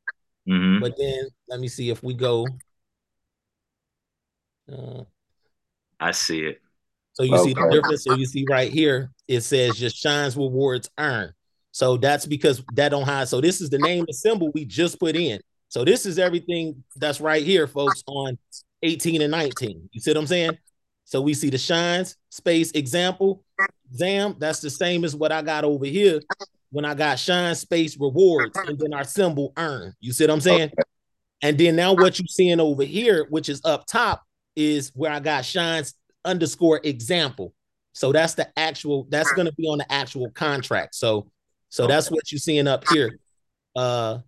Hmm 0.48 0.80
But 0.80 0.96
then 0.98 1.28
let 1.48 1.60
me 1.60 1.68
see 1.68 1.90
if 1.90 2.04
we 2.04 2.14
go. 2.14 2.48
Uh, 4.72 5.04
I 6.00 6.12
see 6.12 6.42
it. 6.42 6.62
So 7.14 7.24
you 7.24 7.36
okay. 7.36 7.44
see 7.44 7.54
the 7.54 7.70
difference. 7.70 8.04
So 8.04 8.16
you 8.16 8.26
see 8.26 8.46
right 8.50 8.72
here, 8.72 9.12
it 9.28 9.42
says 9.42 9.76
just 9.78 10.04
Shynz 10.04 10.36
rewards 10.36 10.90
earn. 10.98 11.34
So 11.72 11.98
that's 11.98 12.26
because 12.26 12.64
that 12.74 12.90
don't 12.90 13.06
hide. 13.06 13.28
So 13.28 13.42
this 13.42 13.62
is 13.62 13.70
the 13.70 13.78
name 13.78 14.06
the 14.08 14.14
symbol 14.14 14.52
we 14.54 14.66
just 14.66 15.00
put 15.00 15.16
in. 15.16 15.40
So 15.70 15.86
this 15.86 16.06
is 16.06 16.20
everything 16.20 16.84
that's 16.98 17.22
right 17.22 17.44
here, 17.44 17.68
folks, 17.68 18.04
on 18.08 18.38
18 18.84 19.22
and 19.22 19.32
19. 19.32 19.90
You 19.92 20.02
see 20.02 20.12
what 20.12 20.18
I'm 20.18 20.28
saying? 20.28 20.58
So 21.06 21.22
we 21.22 21.34
see 21.34 21.50
the 21.50 21.58
Shynz 21.58 22.16
space 22.30 22.72
example. 22.72 23.44
Zam, 23.94 24.36
that's 24.40 24.60
the 24.60 24.70
same 24.70 25.06
as 25.06 25.16
what 25.16 25.32
I 25.32 25.42
got 25.42 25.64
over 25.64 25.86
here 25.86 26.22
when 26.72 26.86
I 26.86 26.94
got 26.94 27.20
shine 27.20 27.54
space 27.56 27.98
rewards 28.00 28.58
and 28.58 28.78
then 28.80 28.94
our 28.94 29.04
symbol 29.04 29.54
earn. 29.58 29.94
You 30.00 30.14
see 30.14 30.24
what 30.24 30.32
I'm 30.32 30.42
saying? 30.42 30.70
Okay. 30.70 30.84
And 31.44 31.58
then 31.58 31.76
now 31.76 31.94
what 31.94 32.20
you're 32.20 32.28
seeing 32.28 32.60
over 32.60 32.84
here, 32.84 33.26
which 33.30 33.50
is 33.50 33.62
up 33.66 33.86
top, 33.88 34.24
is 34.56 34.92
where 34.96 35.12
I 35.12 35.20
got 35.20 35.44
Shynz 35.44 35.94
underscore 36.24 36.80
example. 36.84 37.54
So 37.94 38.12
that's 38.12 38.36
the 38.36 38.48
actual, 38.58 39.08
that's 39.10 39.32
going 39.34 39.48
to 39.48 39.54
be 39.54 39.68
on 39.68 39.80
the 39.80 39.92
actual 39.92 40.30
contract. 40.32 40.96
So, 40.96 41.30
so 41.70 41.88
that's 41.88 42.10
what 42.12 42.32
you're 42.32 42.40
seeing 42.40 42.68
up 42.68 42.88
here. 42.90 43.18
Uh, 43.76 44.20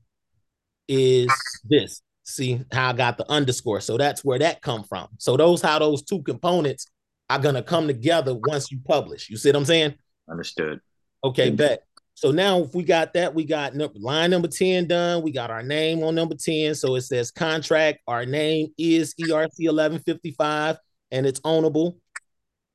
is 0.88 1.32
this. 1.64 2.02
See 2.24 2.62
how 2.72 2.90
I 2.90 2.94
got 2.94 3.18
the 3.18 3.30
underscore. 3.30 3.82
So 3.82 3.98
that's 3.98 4.24
where 4.24 4.40
that 4.40 4.62
come 4.62 4.84
from. 4.84 5.08
So 5.18 5.36
those 5.36 5.62
how 5.62 5.80
those 5.80 6.04
two 6.04 6.22
components 6.24 6.88
are 7.30 7.40
gonna 7.40 7.64
come 7.64 7.88
together 7.88 8.34
once 8.34 8.72
you 8.72 8.80
publish. 8.86 9.30
You 9.30 9.36
see 9.36 9.50
what 9.50 9.58
I'm 9.58 9.66
saying? 9.66 9.96
Understood. 10.30 10.80
Okay, 11.24 11.50
bet. 11.50 11.84
So 12.16 12.32
now 12.32 12.60
if 12.60 12.74
we 12.74 12.84
got 12.84 13.14
that, 13.14 13.34
we 13.34 13.44
got 13.44 13.76
line 13.96 14.30
number 14.30 14.48
10 14.48 14.88
done. 14.88 15.24
We 15.24 15.32
got 15.32 15.52
our 15.52 15.64
name 15.64 16.04
on 16.04 16.16
number 16.16 16.36
10. 16.36 16.76
So 16.76 16.96
it 16.96 17.02
says 17.02 17.32
contract. 17.32 18.00
Our 18.08 18.26
name 18.26 18.68
is 18.78 19.14
ERC 19.16 19.66
1155 19.68 20.78
and 21.12 21.26
it's 21.26 21.40
ownable. 21.42 21.98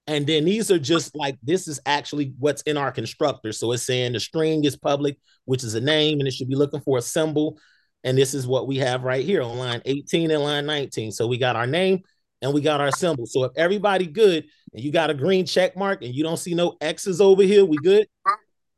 And 0.07 0.27
then 0.27 0.46
these 0.46 0.70
are 0.70 0.79
just 0.79 1.14
like 1.14 1.37
this 1.42 1.68
is 1.68 1.81
actually 1.85 2.33
what's 2.38 2.62
in 2.62 2.77
our 2.79 2.90
constructor. 2.90 3.53
So 3.53 3.72
it's 3.72 3.83
saying 3.83 4.14
the 4.14 4.20
string 4.20 4.64
is 4.64 4.77
public, 4.77 5.18
which 5.44 5.62
is 5.62 5.74
a 5.74 5.81
name, 5.81 6.18
and 6.18 6.27
it 6.27 6.33
should 6.33 6.48
be 6.48 6.57
looking 6.57 6.81
for 6.81 6.96
a 6.96 7.03
symbol. 7.03 7.59
And 8.05 8.16
this 8.16 8.33
is 8.33 8.46
what 8.46 8.66
we 8.66 8.79
have 8.79 9.03
right 9.03 9.24
here 9.24 9.42
on 9.42 9.59
line 9.59 9.83
18 9.85 10.31
and 10.31 10.42
line 10.42 10.64
19. 10.64 11.12
So 11.12 11.27
we 11.27 11.37
got 11.37 11.57
our 11.57 11.66
name 11.66 12.01
and 12.40 12.55
we 12.55 12.62
got 12.62 12.81
our 12.81 12.90
symbol. 12.90 13.27
So 13.27 13.44
if 13.44 13.53
everybody 13.57 14.07
good 14.07 14.46
and 14.72 14.83
you 14.83 14.92
got 14.92 15.11
a 15.11 15.14
green 15.14 15.44
check 15.44 15.77
mark 15.77 16.03
and 16.03 16.14
you 16.14 16.22
don't 16.22 16.37
see 16.38 16.55
no 16.55 16.77
X's 16.81 17.20
over 17.20 17.42
here, 17.42 17.64
we 17.64 17.77
good? 17.77 18.07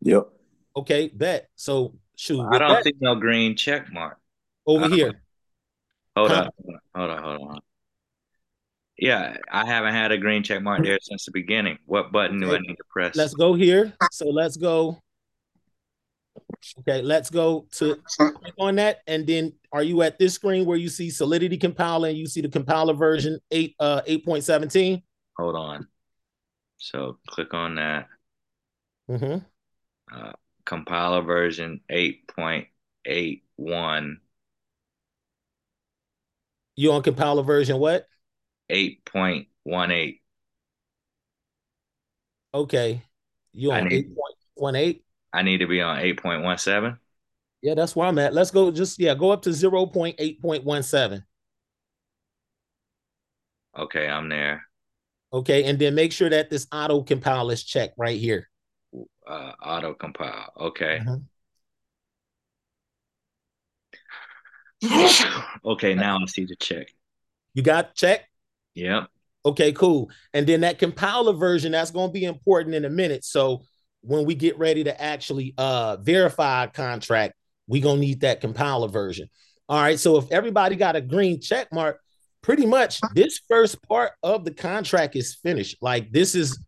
Yep. 0.00 0.28
Okay, 0.80 1.10
bet. 1.12 1.48
So 1.56 1.94
shoot. 2.16 2.40
I 2.40 2.58
don't 2.58 2.70
that, 2.70 2.84
see 2.84 2.92
no 3.00 3.14
green 3.14 3.56
check 3.56 3.92
mark. 3.92 4.18
Over 4.66 4.88
here. 4.88 5.22
Hold 6.16 6.32
on, 6.32 6.50
hold 6.94 7.10
on, 7.10 7.22
hold 7.22 7.48
on. 7.48 7.58
Yeah, 8.98 9.36
I 9.50 9.64
haven't 9.64 9.94
had 9.94 10.12
a 10.12 10.18
green 10.18 10.42
check 10.42 10.62
mark 10.62 10.82
there 10.82 10.98
since 11.00 11.24
the 11.24 11.30
beginning. 11.32 11.78
What 11.86 12.12
button 12.12 12.42
okay. 12.44 12.50
do 12.50 12.56
I 12.56 12.60
need 12.60 12.76
to 12.76 12.84
press? 12.90 13.16
Let's 13.16 13.34
go 13.34 13.54
here. 13.54 13.94
So 14.10 14.28
let's 14.28 14.56
go 14.56 14.98
Okay, 16.80 17.02
let's 17.02 17.30
go 17.30 17.66
to 17.72 17.96
click 18.16 18.54
on 18.58 18.76
that. 18.76 19.00
And 19.06 19.26
then 19.26 19.52
are 19.72 19.82
you 19.82 20.02
at 20.02 20.18
this 20.18 20.34
screen 20.34 20.64
where 20.66 20.76
you 20.76 20.88
see 20.88 21.10
Solidity 21.10 21.56
compiler 21.56 22.08
and 22.08 22.18
you 22.18 22.26
see 22.26 22.40
the 22.40 22.48
compiler 22.48 22.94
version 22.94 23.38
8 23.50 23.74
uh 23.78 24.02
8.17? 24.06 25.02
Hold 25.36 25.56
on. 25.56 25.88
So 26.76 27.18
click 27.26 27.54
on 27.54 27.76
that. 27.76 28.08
Mm-hmm. 29.10 29.38
Uh, 30.14 30.32
compiler 30.64 31.22
version 31.22 31.80
8.81. 31.90 34.16
You 36.76 36.92
on 36.92 37.02
compiler 37.02 37.42
version 37.42 37.78
what? 37.78 38.06
8.18. 38.70 40.20
Okay. 42.54 43.02
You 43.52 43.72
on 43.72 43.88
8.18? 43.88 45.00
I 45.32 45.42
need 45.42 45.58
to 45.58 45.66
be 45.66 45.80
on 45.80 45.98
8.17. 45.98 46.98
Yeah, 47.62 47.74
that's 47.74 47.94
where 47.94 48.08
I'm 48.08 48.18
at. 48.18 48.32
Let's 48.32 48.50
go 48.50 48.70
just 48.70 48.98
yeah, 48.98 49.14
go 49.14 49.30
up 49.30 49.42
to 49.42 49.50
0.8.17. 49.50 51.22
Okay, 53.78 54.08
I'm 54.08 54.28
there. 54.28 54.64
Okay, 55.32 55.64
and 55.64 55.78
then 55.78 55.94
make 55.94 56.12
sure 56.12 56.28
that 56.28 56.50
this 56.50 56.66
auto 56.72 57.02
compile 57.02 57.50
is 57.50 57.62
checked 57.62 57.94
right 57.96 58.18
here. 58.18 58.49
Uh, 59.26 59.52
auto 59.62 59.94
compile. 59.94 60.52
Okay. 60.58 61.00
Mm-hmm. 61.02 61.16
okay, 65.64 65.94
now 65.94 66.18
I 66.20 66.26
see 66.26 66.44
the 66.44 66.56
check. 66.56 66.88
You 67.54 67.62
got 67.62 67.94
check? 67.94 68.24
Yep. 68.74 69.08
Okay, 69.44 69.72
cool. 69.72 70.10
And 70.34 70.46
then 70.46 70.60
that 70.62 70.78
compiler 70.78 71.32
version, 71.32 71.72
that's 71.72 71.90
going 71.90 72.08
to 72.08 72.12
be 72.12 72.24
important 72.24 72.74
in 72.74 72.84
a 72.84 72.90
minute. 72.90 73.24
So 73.24 73.62
when 74.02 74.24
we 74.24 74.34
get 74.34 74.58
ready 74.58 74.84
to 74.84 75.00
actually 75.00 75.54
uh 75.58 75.96
verify 75.96 76.64
a 76.64 76.68
contract, 76.68 77.34
we 77.66 77.80
gonna 77.80 78.00
need 78.00 78.20
that 78.20 78.40
compiler 78.40 78.88
version. 78.88 79.28
All 79.68 79.80
right. 79.80 79.98
So 79.98 80.16
if 80.16 80.30
everybody 80.32 80.76
got 80.76 80.96
a 80.96 81.00
green 81.00 81.40
check 81.40 81.68
mark, 81.72 82.00
pretty 82.42 82.66
much 82.66 83.00
this 83.14 83.40
first 83.48 83.82
part 83.82 84.12
of 84.22 84.44
the 84.44 84.52
contract 84.52 85.16
is 85.16 85.34
finished. 85.34 85.76
Like 85.80 86.10
this 86.12 86.34
is 86.34 86.58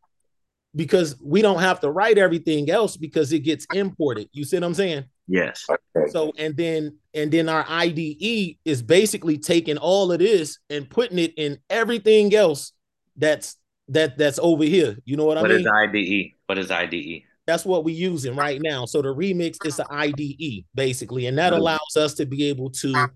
because 0.75 1.17
we 1.23 1.43
don't 1.43 1.61
have 1.61 1.81
to 1.81 1.91
write 1.91 2.19
everything 2.19 2.71
else 2.71 2.97
because 2.97 3.33
it 3.33 3.41
gets 3.41 3.67
imported. 3.75 4.29
You 4.33 4.45
see 4.45 4.57
what 4.57 4.65
I'm 4.65 4.75
saying? 4.75 5.05
Yes. 5.29 5.67
So 6.09 6.33
and 6.39 6.57
then 6.57 6.99
and 7.15 7.31
then 7.31 7.49
our 7.49 7.65
IDE 7.69 8.57
is 8.65 8.83
basically 8.83 9.39
taking 9.39 9.79
all 9.79 10.13
of 10.13 10.19
this 10.19 10.59
and 10.71 10.89
putting 10.89 11.19
it 11.19 11.35
in 11.37 11.59
everything 11.71 12.35
else 12.35 12.73
that's 13.17 13.57
that 13.89 14.17
that's 14.19 14.39
over 14.39 14.65
here. 14.65 14.97
You 15.05 15.17
know 15.17 15.25
what, 15.25 15.37
what 15.37 15.51
I 15.51 15.57
mean? 15.57 15.65
What 15.65 15.95
is 15.95 15.95
IDE? 15.95 16.33
What 16.47 16.59
is 16.59 16.71
IDE? 16.71 17.23
That's 17.47 17.65
what 17.65 17.85
we're 17.85 17.97
using 17.97 18.37
right 18.37 18.61
now. 18.63 18.85
So 18.87 19.03
the 19.03 19.15
remix 19.15 19.57
is 19.67 19.77
the 19.77 19.87
IDE 19.91 20.65
basically, 20.75 21.27
and 21.27 21.37
that 21.39 21.53
allows 21.53 21.97
us 21.97 22.15
to 22.15 22.27
be 22.27 22.49
able 22.49 22.71
to 22.71 23.09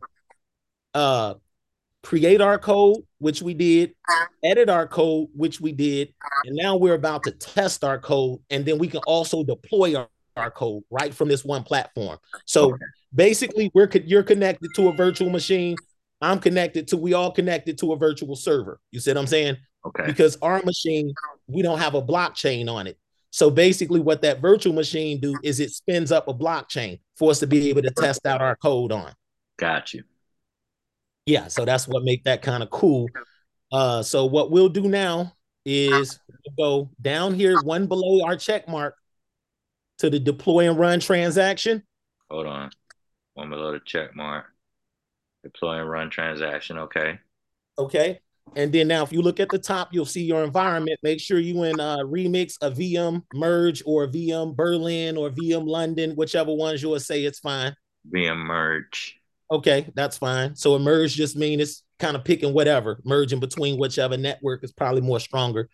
uh 0.94 1.34
create 2.06 2.40
our 2.40 2.56
code, 2.56 2.98
which 3.18 3.42
we 3.42 3.52
did, 3.52 3.92
edit 4.44 4.68
our 4.68 4.86
code, 4.86 5.26
which 5.34 5.60
we 5.60 5.72
did, 5.72 6.14
and 6.44 6.54
now 6.54 6.76
we're 6.76 6.94
about 6.94 7.24
to 7.24 7.32
test 7.32 7.82
our 7.82 7.98
code, 7.98 8.38
and 8.48 8.64
then 8.64 8.78
we 8.78 8.86
can 8.86 9.00
also 9.08 9.42
deploy 9.42 9.96
our, 9.96 10.08
our 10.36 10.52
code 10.52 10.84
right 10.88 11.12
from 11.12 11.26
this 11.26 11.44
one 11.44 11.64
platform. 11.64 12.16
So 12.44 12.74
okay. 12.74 12.84
basically, 13.12 13.72
we're 13.74 13.90
you're 14.04 14.22
connected 14.22 14.70
to 14.76 14.88
a 14.88 14.92
virtual 14.92 15.30
machine. 15.30 15.74
I'm 16.22 16.38
connected 16.38 16.86
to, 16.88 16.96
we 16.96 17.12
all 17.12 17.32
connected 17.32 17.76
to 17.78 17.92
a 17.92 17.96
virtual 17.96 18.36
server. 18.36 18.78
You 18.92 19.00
see 19.00 19.10
what 19.10 19.18
I'm 19.18 19.26
saying? 19.26 19.56
Okay. 19.84 20.06
Because 20.06 20.38
our 20.42 20.62
machine, 20.62 21.12
we 21.48 21.60
don't 21.60 21.80
have 21.80 21.96
a 21.96 22.02
blockchain 22.02 22.70
on 22.70 22.86
it. 22.86 22.98
So 23.30 23.50
basically, 23.50 23.98
what 23.98 24.22
that 24.22 24.40
virtual 24.40 24.74
machine 24.74 25.18
do 25.18 25.36
is 25.42 25.58
it 25.58 25.72
spins 25.72 26.12
up 26.12 26.28
a 26.28 26.34
blockchain 26.34 27.00
for 27.16 27.32
us 27.32 27.40
to 27.40 27.48
be 27.48 27.68
able 27.68 27.82
to 27.82 27.90
test 27.90 28.26
out 28.26 28.40
our 28.40 28.54
code 28.54 28.92
on. 28.92 29.12
Got 29.58 29.92
you. 29.92 30.04
Yeah, 31.26 31.48
so 31.48 31.64
that's 31.64 31.88
what 31.88 32.04
make 32.04 32.24
that 32.24 32.40
kind 32.40 32.62
of 32.62 32.70
cool. 32.70 33.08
Uh, 33.72 34.02
so 34.02 34.26
what 34.26 34.50
we'll 34.50 34.68
do 34.68 34.88
now 34.88 35.32
is 35.64 36.20
go 36.56 36.88
down 37.02 37.34
here, 37.34 37.60
one 37.62 37.88
below 37.88 38.24
our 38.24 38.36
check 38.36 38.68
mark, 38.68 38.94
to 39.98 40.08
the 40.08 40.20
deploy 40.20 40.68
and 40.68 40.78
run 40.78 41.00
transaction. 41.00 41.82
Hold 42.30 42.46
on, 42.46 42.70
one 43.34 43.50
below 43.50 43.72
the 43.72 43.80
check 43.84 44.14
mark. 44.14 44.46
Deploy 45.42 45.80
and 45.80 45.90
run 45.90 46.10
transaction. 46.10 46.78
Okay. 46.78 47.18
Okay. 47.78 48.20
And 48.54 48.72
then 48.72 48.88
now, 48.88 49.02
if 49.02 49.12
you 49.12 49.22
look 49.22 49.40
at 49.40 49.48
the 49.48 49.58
top, 49.58 49.92
you'll 49.92 50.04
see 50.04 50.22
your 50.22 50.44
environment. 50.44 51.00
Make 51.02 51.20
sure 51.20 51.38
you 51.38 51.64
in 51.64 51.80
uh, 51.80 51.98
remix 51.98 52.56
a 52.62 52.70
VM 52.70 53.22
merge 53.34 53.82
or 53.84 54.06
VM 54.06 54.54
Berlin 54.54 55.16
or 55.16 55.30
VM 55.30 55.66
London, 55.66 56.12
whichever 56.12 56.54
ones 56.54 56.82
you'll 56.82 56.98
say 57.00 57.24
it's 57.24 57.40
fine. 57.40 57.74
VM 58.14 58.38
merge. 58.38 59.20
Okay, 59.50 59.90
that's 59.94 60.18
fine. 60.18 60.56
So 60.56 60.74
a 60.74 60.78
merge 60.78 61.14
just 61.14 61.36
means 61.36 61.62
it's 61.62 61.82
kind 61.98 62.16
of 62.16 62.24
picking 62.24 62.52
whatever, 62.52 63.00
merging 63.04 63.40
between 63.40 63.78
whichever 63.78 64.16
network 64.16 64.64
is 64.64 64.72
probably 64.72 65.00
more 65.02 65.20
stronger. 65.20 65.68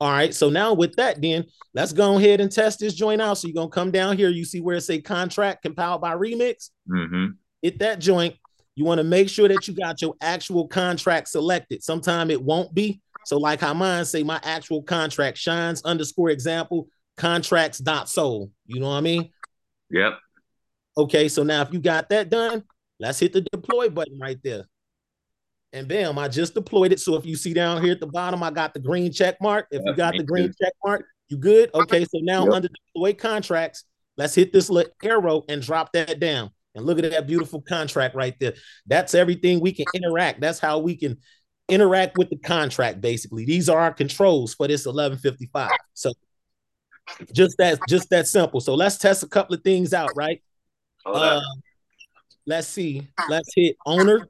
All 0.00 0.10
right. 0.10 0.32
So 0.32 0.48
now 0.48 0.74
with 0.74 0.94
that, 0.96 1.20
then 1.20 1.44
let's 1.74 1.92
go 1.92 2.18
ahead 2.18 2.40
and 2.40 2.50
test 2.50 2.80
this 2.80 2.94
joint 2.94 3.20
out. 3.20 3.34
So 3.34 3.48
you're 3.48 3.54
gonna 3.54 3.68
come 3.68 3.90
down 3.90 4.16
here. 4.16 4.28
You 4.28 4.44
see 4.44 4.60
where 4.60 4.76
it 4.76 4.82
say 4.82 5.00
contract 5.00 5.62
compiled 5.62 6.00
by 6.00 6.14
remix. 6.14 6.70
Mm-hmm. 6.88 7.32
Hit 7.62 7.80
that 7.80 7.98
joint. 7.98 8.36
You 8.76 8.84
want 8.84 8.98
to 8.98 9.04
make 9.04 9.28
sure 9.28 9.48
that 9.48 9.66
you 9.66 9.74
got 9.74 10.00
your 10.00 10.14
actual 10.20 10.68
contract 10.68 11.28
selected. 11.28 11.82
Sometime 11.82 12.30
it 12.30 12.40
won't 12.40 12.72
be. 12.72 13.00
So, 13.26 13.36
like 13.36 13.60
how 13.60 13.74
mine 13.74 14.04
say, 14.04 14.22
my 14.22 14.40
actual 14.44 14.82
contract 14.82 15.36
Shynz 15.36 15.84
underscore 15.84 16.30
example 16.30 16.88
contracts 17.16 17.78
dot 17.78 18.08
sol. 18.08 18.52
You 18.66 18.78
know 18.78 18.86
what 18.86 18.94
I 18.94 19.00
mean? 19.00 19.30
Yep. 19.90 20.18
Okay, 20.96 21.28
so 21.28 21.42
now 21.42 21.62
if 21.62 21.72
you 21.72 21.80
got 21.80 22.08
that 22.10 22.30
done, 22.30 22.62
let's 22.98 23.18
hit 23.18 23.32
the 23.32 23.42
deploy 23.52 23.88
button 23.88 24.18
right 24.18 24.38
there. 24.42 24.64
And 25.72 25.86
bam, 25.86 26.18
I 26.18 26.28
just 26.28 26.54
deployed 26.54 26.92
it. 26.92 27.00
So 27.00 27.16
if 27.16 27.26
you 27.26 27.36
see 27.36 27.52
down 27.52 27.82
here 27.82 27.92
at 27.92 28.00
the 28.00 28.06
bottom, 28.06 28.42
I 28.42 28.50
got 28.50 28.72
the 28.72 28.80
green 28.80 29.12
check 29.12 29.36
mark. 29.40 29.66
If 29.70 29.82
you 29.84 29.94
got 29.94 30.14
the 30.16 30.22
green 30.22 30.52
check 30.60 30.72
mark, 30.84 31.04
you 31.28 31.36
good? 31.36 31.70
Okay, 31.74 32.04
so 32.04 32.18
now 32.22 32.44
yep. 32.44 32.54
under 32.54 32.68
deploy 32.68 33.12
contracts, 33.12 33.84
let's 34.16 34.34
hit 34.34 34.52
this 34.52 34.70
little 34.70 34.92
arrow 35.02 35.44
and 35.48 35.60
drop 35.60 35.92
that 35.92 36.20
down. 36.20 36.50
And 36.74 36.86
look 36.86 36.98
at 36.98 37.10
that 37.10 37.26
beautiful 37.26 37.60
contract 37.60 38.14
right 38.14 38.34
there. 38.38 38.54
That's 38.86 39.14
everything 39.14 39.60
we 39.60 39.72
can 39.72 39.86
interact. 39.94 40.40
That's 40.40 40.58
how 40.58 40.78
we 40.78 40.96
can 40.96 41.18
interact 41.68 42.16
with 42.16 42.30
the 42.30 42.38
contract 42.38 43.00
basically. 43.00 43.44
These 43.44 43.68
are 43.68 43.78
our 43.78 43.92
controls 43.92 44.54
for 44.54 44.68
this 44.68 44.86
1155. 44.86 45.70
So 45.94 46.12
just 47.32 47.58
that 47.58 47.78
just 47.88 48.10
that 48.10 48.26
simple. 48.26 48.60
So 48.60 48.74
let's 48.74 48.96
test 48.96 49.22
a 49.22 49.28
couple 49.28 49.54
of 49.54 49.62
things 49.62 49.92
out, 49.92 50.10
right? 50.14 50.42
Uh, 51.04 51.40
let's 52.48 52.66
see. 52.66 53.06
Let's 53.28 53.50
hit 53.54 53.76
owner. 53.84 54.26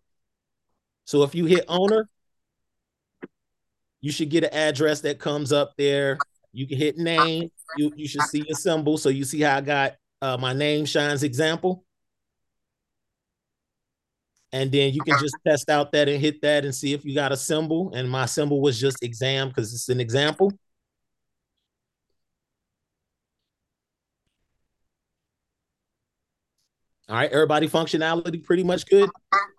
So 1.04 1.22
if 1.22 1.34
you 1.34 1.46
hit 1.46 1.64
owner, 1.68 2.08
you 4.00 4.12
should 4.12 4.28
get 4.28 4.44
an 4.44 4.52
address 4.52 5.00
that 5.02 5.18
comes 5.18 5.52
up 5.52 5.72
there. 5.78 6.18
You 6.52 6.66
can 6.66 6.78
hit 6.78 6.98
name. 6.98 7.50
You 7.76 7.92
you 7.96 8.08
should 8.08 8.22
see 8.22 8.44
a 8.50 8.54
symbol. 8.54 8.98
So 8.98 9.08
you 9.08 9.24
see 9.24 9.40
how 9.40 9.56
I 9.56 9.60
got 9.60 9.94
uh, 10.20 10.36
my 10.36 10.52
name 10.52 10.84
Shynz 10.84 11.22
example. 11.22 11.84
And 14.52 14.72
then 14.72 14.92
you 14.94 15.02
can 15.02 15.18
just 15.20 15.36
test 15.46 15.68
out 15.68 15.92
that 15.92 16.08
and 16.08 16.20
hit 16.20 16.40
that 16.42 16.64
and 16.64 16.74
see 16.74 16.94
if 16.94 17.04
you 17.04 17.14
got 17.14 17.32
a 17.32 17.36
symbol. 17.36 17.92
And 17.94 18.10
my 18.10 18.26
symbol 18.26 18.60
was 18.60 18.80
just 18.80 19.02
exam 19.02 19.48
because 19.48 19.72
it's 19.72 19.90
an 19.90 20.00
example. 20.00 20.52
All 27.08 27.16
right, 27.16 27.30
everybody 27.32 27.68
functionality 27.68 28.42
pretty 28.44 28.64
much 28.64 28.86
good. 28.86 29.08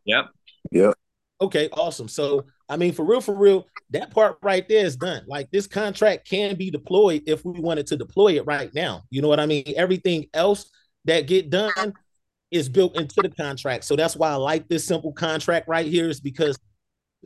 Yep. 0.05 0.25
Yep. 0.71 0.93
Okay, 1.41 1.69
awesome. 1.71 2.07
So, 2.07 2.45
I 2.67 2.77
mean, 2.77 2.93
for 2.93 3.05
real, 3.05 3.21
for 3.21 3.33
real, 3.33 3.65
that 3.91 4.11
part 4.11 4.37
right 4.43 4.67
there 4.67 4.85
is 4.85 4.95
done. 4.95 5.23
Like 5.27 5.49
this 5.51 5.67
contract 5.67 6.29
can 6.29 6.55
be 6.55 6.69
deployed 6.69 7.23
if 7.25 7.43
we 7.45 7.59
wanted 7.59 7.87
to 7.87 7.97
deploy 7.97 8.35
it 8.37 8.45
right 8.45 8.73
now. 8.75 9.03
You 9.09 9.21
know 9.21 9.29
what 9.29 9.39
I 9.39 9.45
mean? 9.45 9.63
Everything 9.75 10.27
else 10.33 10.69
that 11.05 11.27
get 11.27 11.49
done 11.49 11.93
is 12.51 12.69
built 12.69 12.97
into 12.97 13.21
the 13.21 13.29
contract. 13.29 13.83
So 13.85 13.95
that's 13.95 14.15
why 14.15 14.29
I 14.29 14.35
like 14.35 14.67
this 14.67 14.85
simple 14.85 15.13
contract 15.13 15.67
right 15.67 15.85
here 15.85 16.09
is 16.09 16.19
because 16.19 16.57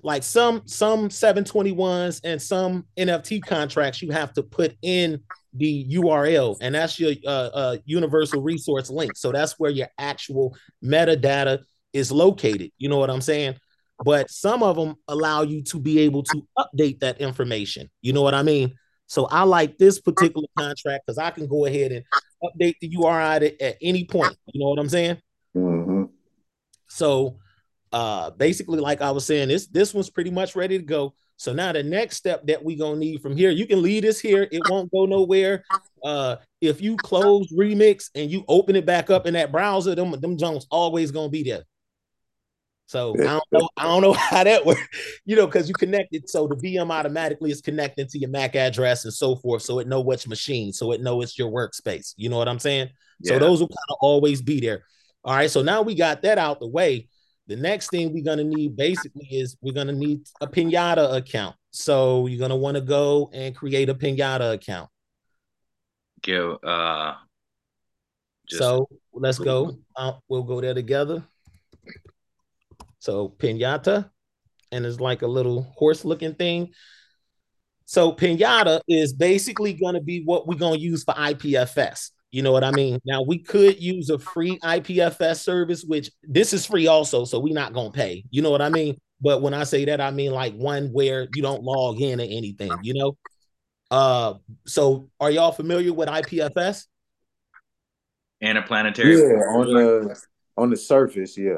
like 0.04 0.24
some 0.24 0.62
some 0.66 1.10
721s 1.10 2.22
and 2.24 2.42
some 2.42 2.86
NFT 2.98 3.44
contracts 3.44 4.02
you 4.02 4.12
have 4.12 4.34
to 4.34 4.44
put 4.44 4.76
in 4.82 5.22
the 5.56 5.86
URL 5.92 6.58
and 6.62 6.76
that's 6.76 7.00
your 7.00 7.14
uh, 7.26 7.50
uh, 7.54 7.78
universal 7.86 8.42
resource 8.42 8.90
link. 8.90 9.16
So 9.16 9.32
that's 9.32 9.60
where 9.60 9.72
your 9.72 9.88
actual 9.98 10.56
metadata 10.84 11.64
is 11.94 12.12
located. 12.12 12.72
You 12.78 12.90
know 12.90 12.98
what 12.98 13.10
I'm 13.10 13.22
saying? 13.22 13.56
But 14.04 14.30
some 14.30 14.64
of 14.64 14.76
them 14.76 14.96
allow 15.08 15.44
you 15.44 15.62
to 15.64 15.80
be 15.80 16.00
able 16.00 16.24
to 16.24 16.48
update 16.58 17.00
that 17.00 17.22
information. 17.22 17.90
You 18.02 18.14
know 18.14 18.22
what 18.22 18.34
I 18.34 18.44
mean? 18.44 18.76
So 19.08 19.26
I 19.26 19.44
like 19.44 19.78
this 19.78 20.02
particular 20.02 20.48
contract 20.58 21.06
because 21.06 21.18
I 21.18 21.30
can 21.30 21.48
go 21.48 21.66
ahead 21.66 21.92
and 21.92 22.04
update 22.44 22.76
the 22.82 22.88
URI 22.88 23.62
at 23.62 23.78
any 23.82 24.06
point. 24.06 24.36
You 24.48 24.62
know 24.62 24.70
what 24.70 24.80
I'm 24.80 24.90
saying? 24.90 25.18
Mm-hmm. 25.56 26.06
So 26.88 27.38
uh 27.92 28.32
basically, 28.32 28.80
like 28.80 29.02
I 29.02 29.12
was 29.12 29.26
saying, 29.26 29.50
this 29.50 29.68
this 29.68 29.94
one's 29.94 30.10
pretty 30.10 30.32
much 30.32 30.56
ready 30.56 30.80
to 30.80 30.84
go. 30.84 31.14
So 31.44 31.52
now 31.52 31.74
the 31.74 31.84
next 31.84 32.16
step 32.16 32.48
that 32.48 32.64
we 32.64 32.78
gonna 32.78 32.96
need 32.96 33.22
from 33.22 33.36
here, 33.36 33.52
you 33.52 33.68
can 33.68 33.82
leave 33.82 34.04
this 34.04 34.18
here. 34.18 34.48
It 34.50 34.62
won't 34.70 34.90
go 34.94 35.06
nowhere. 35.06 35.66
Uh, 36.02 36.38
if 36.62 36.80
you 36.80 36.96
close 36.96 37.52
Remix 37.52 38.10
and 38.16 38.32
you 38.32 38.46
open 38.48 38.78
it 38.78 38.86
back 38.86 39.10
up 39.10 39.28
in 39.28 39.34
that 39.34 39.52
browser, 39.52 39.94
them 39.94 40.12
them 40.22 40.38
Jones 40.38 40.66
always 40.72 41.12
gonna 41.12 41.28
be 41.28 41.44
there. 41.44 41.64
So 42.86 43.14
I 43.20 43.24
don't 43.24 43.44
know. 43.52 43.70
I 43.76 43.84
don't 43.84 44.02
know 44.02 44.14
how 44.18 44.46
that 44.46 44.66
works, 44.66 44.88
you 45.26 45.36
know, 45.36 45.46
because 45.46 45.68
you 45.68 45.74
connect 45.74 46.16
it. 46.16 46.30
So 46.30 46.48
the 46.48 46.56
VM 46.56 46.90
automatically 46.90 47.52
is 47.52 47.60
connecting 47.60 48.08
to 48.08 48.18
your 48.18 48.30
MAC 48.30 48.56
address 48.56 49.04
and 49.04 49.14
so 49.14 49.36
forth. 49.36 49.64
So 49.64 49.80
it 49.80 49.88
know 49.88 50.00
which 50.00 50.30
machine. 50.30 50.72
So 50.72 50.94
it 50.94 51.02
know 51.02 51.20
it's 51.20 51.38
your 51.38 51.52
workspace. 51.52 52.14
You 52.16 52.30
know 52.30 52.38
what 52.38 52.48
I'm 52.48 52.60
saying? 52.60 52.88
Yeah. 53.20 53.34
So 53.34 53.40
those 53.40 53.60
will 53.60 53.68
kind 53.68 53.90
of 53.90 53.98
always 54.00 54.42
be 54.42 54.62
there. 54.62 54.86
All 55.26 55.36
right. 55.36 55.52
So 55.52 55.62
now 55.62 55.82
we 55.82 55.94
got 55.94 56.22
that 56.22 56.38
out 56.38 56.62
the 56.62 56.68
way. 56.68 57.10
The 57.48 57.56
next 57.56 57.90
thing 57.90 58.14
we're 58.14 58.24
gonna 58.24 58.44
need 58.44 58.76
basically 58.76 59.28
is 59.30 59.58
we're 59.62 59.74
gonna 59.74 59.92
need 59.94 60.22
a 60.40 60.48
pinata 60.48 61.16
account. 61.16 61.56
So 61.72 62.28
you're 62.28 62.40
gonna 62.40 62.56
want 62.56 62.76
to 62.76 62.82
go 62.82 63.30
and 63.34 63.56
create 63.56 63.90
a 63.90 63.96
pinata 63.96 64.54
account. 64.54 64.90
Go. 66.22 66.56
Uh, 66.56 67.16
just... 68.48 68.60
So 68.60 68.88
let's 69.14 69.40
go. 69.40 69.78
Uh, 69.96 70.14
we'll 70.30 70.44
go 70.44 70.62
there 70.62 70.74
together. 70.74 71.24
So 73.00 73.28
pinata, 73.28 74.10
and 74.72 74.86
it's 74.86 75.02
like 75.02 75.22
a 75.22 75.28
little 75.28 75.64
horse 75.76 76.06
looking 76.06 76.36
thing. 76.36 76.72
So 77.86 78.14
pinata 78.14 78.80
is 78.88 79.12
basically 79.12 79.74
going 79.74 79.96
to 79.96 80.02
be 80.02 80.24
what 80.24 80.48
we're 80.48 80.56
going 80.56 80.80
to 80.80 80.80
use 80.80 81.04
for 81.04 81.14
IPFS. 81.14 82.12
You 82.34 82.42
know 82.42 82.52
what 82.52 82.64
I 82.64 82.72
mean? 82.72 83.00
Now 83.06 83.22
we 83.22 83.38
could 83.38 83.80
use 83.80 84.10
a 84.10 84.18
free 84.18 84.58
IPFS 84.64 85.44
service, 85.44 85.84
which 85.84 86.10
this 86.24 86.52
is 86.52 86.66
free 86.66 86.88
also, 86.88 87.26
so 87.26 87.38
we're 87.38 87.54
not 87.54 87.74
going 87.74 87.92
to 87.92 87.96
pay. 87.96 88.26
You 88.32 88.42
know 88.42 88.50
what 88.50 88.62
I 88.62 88.70
mean? 88.70 88.98
But 89.22 89.44
when 89.44 89.54
I 89.54 89.66
say 89.66 89.86
that, 89.86 90.02
I 90.02 90.10
mean 90.10 90.32
like 90.32 90.56
one 90.56 90.88
where 90.88 91.28
you 91.36 91.44
don't 91.44 91.62
log 91.62 92.02
in 92.02 92.20
or 92.20 92.24
anything. 92.24 92.72
You 92.82 92.96
know. 92.96 93.18
Uh, 93.92 94.34
so 94.66 95.12
are 95.20 95.30
y'all 95.30 95.52
familiar 95.52 95.94
with 95.94 96.10
IPFS? 96.10 96.86
Interplanetary. 98.42 99.16
Yeah, 99.16 99.44
on 99.54 99.68
the 99.68 100.22
on 100.58 100.70
the 100.72 100.78
surface, 100.78 101.38
yeah. 101.38 101.58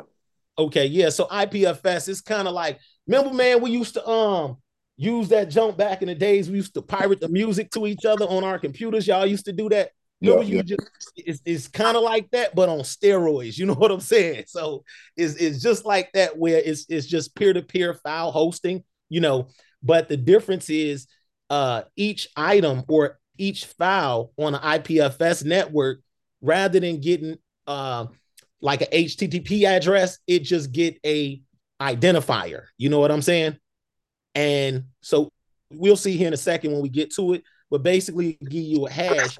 Okay, 0.57 0.87
yeah. 0.87 1.07
So 1.07 1.23
IPFS 1.27 2.09
is 2.09 2.19
kind 2.19 2.49
of 2.49 2.53
like 2.53 2.79
remember, 3.07 3.33
man, 3.33 3.61
we 3.61 3.71
used 3.71 3.93
to 3.93 4.05
um 4.05 4.57
use 4.97 5.29
that 5.29 5.49
jump 5.49 5.77
back 5.77 6.01
in 6.01 6.09
the 6.09 6.15
days. 6.15 6.49
We 6.49 6.57
used 6.57 6.73
to 6.73 6.81
pirate 6.81 7.21
the 7.21 7.29
music 7.29 7.71
to 7.71 7.87
each 7.87 8.03
other 8.03 8.25
on 8.25 8.43
our 8.43 8.59
computers. 8.59 9.07
Y'all 9.07 9.25
used 9.25 9.45
to 9.45 9.53
do 9.53 9.69
that. 9.69 9.91
Remember, 10.21 10.43
yeah, 10.43 10.49
you 10.49 10.55
yeah. 10.57 10.61
just 10.63 11.11
it's, 11.15 11.41
it's 11.45 11.67
kind 11.67 11.97
of 11.97 12.03
like 12.03 12.29
that, 12.31 12.55
but 12.55 12.69
on 12.69 12.79
steroids. 12.79 13.57
You 13.57 13.65
know 13.65 13.73
what 13.75 13.91
I'm 13.91 13.99
saying? 13.99 14.45
So 14.47 14.83
it's 15.15 15.35
it's 15.35 15.61
just 15.61 15.85
like 15.85 16.11
that, 16.13 16.37
where 16.37 16.61
it's 16.63 16.85
it's 16.89 17.07
just 17.07 17.35
peer-to-peer 17.35 17.95
file 17.95 18.31
hosting, 18.31 18.83
you 19.09 19.21
know. 19.21 19.49
But 19.83 20.09
the 20.09 20.17
difference 20.17 20.69
is 20.69 21.07
uh 21.49 21.83
each 21.95 22.27
item 22.35 22.83
or 22.87 23.19
each 23.37 23.65
file 23.65 24.31
on 24.37 24.55
an 24.55 24.61
IPFS 24.61 25.43
network, 25.45 26.01
rather 26.41 26.79
than 26.79 27.01
getting 27.01 27.37
uh 27.67 28.07
like 28.61 28.81
a 28.81 28.87
HTTP 28.87 29.63
address, 29.63 30.19
it 30.27 30.39
just 30.39 30.71
get 30.71 30.97
a 31.05 31.41
identifier. 31.81 32.63
You 32.77 32.89
know 32.89 32.99
what 32.99 33.11
I'm 33.11 33.21
saying? 33.21 33.57
And 34.33 34.85
so 35.01 35.29
we'll 35.71 35.97
see 35.97 36.17
here 36.17 36.27
in 36.27 36.33
a 36.33 36.37
second 36.37 36.71
when 36.71 36.81
we 36.81 36.89
get 36.89 37.13
to 37.15 37.33
it, 37.33 37.43
but 37.69 37.83
basically 37.83 38.37
give 38.41 38.63
you 38.63 38.87
a 38.87 38.91
hash 38.91 39.37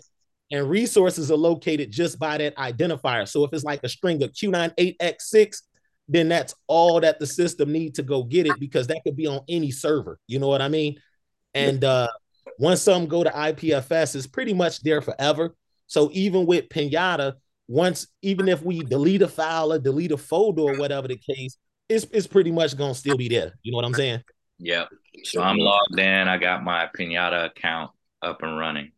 and 0.52 0.70
resources 0.70 1.32
are 1.32 1.38
located 1.38 1.92
just 1.92 2.20
by 2.20 2.38
that 2.38 2.56
identifier. 2.58 3.28
So 3.28 3.44
if 3.44 3.54
it's 3.54 3.64
like 3.64 3.84
a 3.84 3.90
string 3.90 4.22
of 4.24 4.32
Q98X6, 4.32 5.62
then 6.08 6.30
that's 6.30 6.54
all 6.68 7.00
that 7.02 7.20
the 7.20 7.26
system 7.26 7.72
need 7.72 7.96
to 7.96 8.04
go 8.04 8.24
get 8.24 8.46
it 8.46 8.60
because 8.60 8.88
that 8.88 9.02
could 9.04 9.16
be 9.16 9.26
on 9.26 9.42
any 9.50 9.72
server. 9.72 10.20
You 10.28 10.40
know 10.40 10.48
what 10.48 10.62
I 10.62 10.68
mean? 10.68 11.00
And 11.54 11.84
uh 11.84 12.08
once 12.58 12.82
some 12.82 13.08
go 13.08 13.24
to 13.24 13.30
IPFS, 13.30 14.16
it's 14.16 14.28
pretty 14.28 14.54
much 14.54 14.82
there 14.82 15.02
forever. 15.02 15.56
So 15.88 16.10
even 16.14 16.46
with 16.46 16.70
Pinata, 16.70 17.34
once 17.68 18.08
even 18.22 18.48
if 18.48 18.62
we 18.62 18.80
delete 18.84 19.24
a 19.24 19.28
file 19.28 19.74
or 19.74 19.80
delete 19.80 20.12
a 20.12 20.18
folder 20.18 20.62
or 20.62 20.78
whatever 20.78 21.08
the 21.08 21.18
case, 21.18 21.58
it's 21.90 22.06
it's 22.12 22.28
pretty 22.28 22.52
much 22.52 22.78
gonna 22.78 22.96
still 22.96 23.18
be 23.18 23.30
there. 23.30 23.54
You 23.64 23.72
know 23.72 23.78
what 23.78 23.86
I'm 23.86 23.94
saying? 23.94 24.22
Yep. 24.60 24.90
So 25.24 25.42
I'm 25.42 25.58
logged 25.58 26.00
in. 26.00 26.28
I 26.28 26.38
got 26.38 26.64
my 26.64 26.90
Pinata 26.98 27.46
account 27.46 27.92
up 28.22 28.44
and 28.44 28.58
running. 28.58 28.92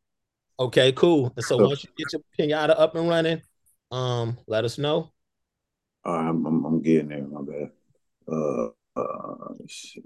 Okay, 0.59 0.91
cool. 0.93 1.31
And 1.35 1.45
so 1.45 1.57
once 1.57 1.83
you 1.83 1.89
get 1.97 2.13
your 2.13 2.21
Pinata 2.37 2.79
up 2.79 2.95
and 2.95 3.07
running, 3.07 3.41
um, 3.91 4.37
let 4.47 4.65
us 4.65 4.77
know. 4.77 5.11
I'm 6.03 6.45
I'm, 6.45 6.65
I'm 6.65 6.81
getting 6.81 7.09
there. 7.09 7.27
My 7.27 7.41
bad. 7.41 7.71
Uh, 8.27 8.69
uh, 8.99 9.53
let's 9.59 9.93
see. 9.93 10.01